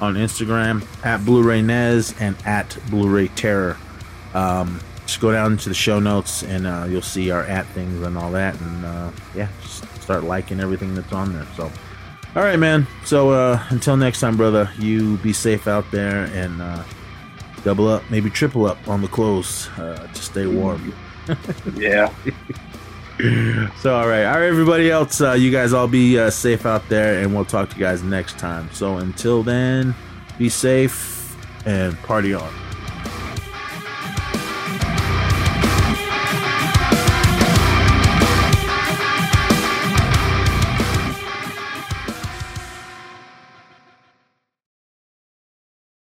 on 0.00 0.14
Instagram 0.14 0.86
at 1.04 1.24
Blu-ray 1.24 1.62
Nez 1.62 2.14
and 2.20 2.36
at 2.46 2.76
Blu-ray 2.90 3.28
Terror. 3.28 3.76
Um, 4.34 4.80
just 5.04 5.20
go 5.20 5.32
down 5.32 5.56
to 5.56 5.68
the 5.68 5.74
show 5.74 5.98
notes 5.98 6.44
and 6.44 6.66
uh, 6.66 6.86
you'll 6.88 7.02
see 7.02 7.32
our 7.32 7.42
at 7.42 7.66
things 7.68 8.00
and 8.02 8.16
all 8.16 8.30
that. 8.30 8.60
And 8.60 8.84
uh, 8.84 9.10
yeah, 9.34 9.48
just 9.62 9.84
start 10.00 10.22
liking 10.22 10.60
everything 10.60 10.94
that's 10.94 11.12
on 11.12 11.32
there. 11.32 11.46
So, 11.56 11.64
all 12.36 12.42
right, 12.42 12.58
man. 12.58 12.86
So 13.04 13.30
uh, 13.30 13.64
until 13.70 13.96
next 13.96 14.20
time, 14.20 14.36
brother, 14.36 14.70
you 14.78 15.16
be 15.18 15.32
safe 15.32 15.66
out 15.66 15.90
there 15.90 16.26
and 16.32 16.62
uh, 16.62 16.84
double 17.64 17.88
up, 17.88 18.08
maybe 18.10 18.30
triple 18.30 18.64
up 18.66 18.78
on 18.86 19.02
the 19.02 19.08
clothes 19.08 19.68
uh, 19.70 20.06
to 20.06 20.22
stay 20.22 20.46
warm. 20.46 20.94
Yeah. 21.74 22.12
so 23.80 23.94
all 23.94 24.08
right, 24.08 24.24
all 24.24 24.40
right, 24.40 24.42
everybody 24.42 24.90
else, 24.90 25.20
uh, 25.20 25.32
you 25.32 25.50
guys 25.50 25.72
all 25.72 25.88
be 25.88 26.18
uh, 26.18 26.30
safe 26.30 26.66
out 26.66 26.88
there, 26.88 27.22
and 27.22 27.34
we'll 27.34 27.44
talk 27.44 27.70
to 27.70 27.76
you 27.76 27.80
guys 27.80 28.02
next 28.02 28.38
time. 28.38 28.68
So 28.72 28.96
until 28.98 29.42
then, 29.42 29.94
be 30.38 30.48
safe 30.48 31.36
and 31.66 31.96
party 32.02 32.34
on. 32.34 32.63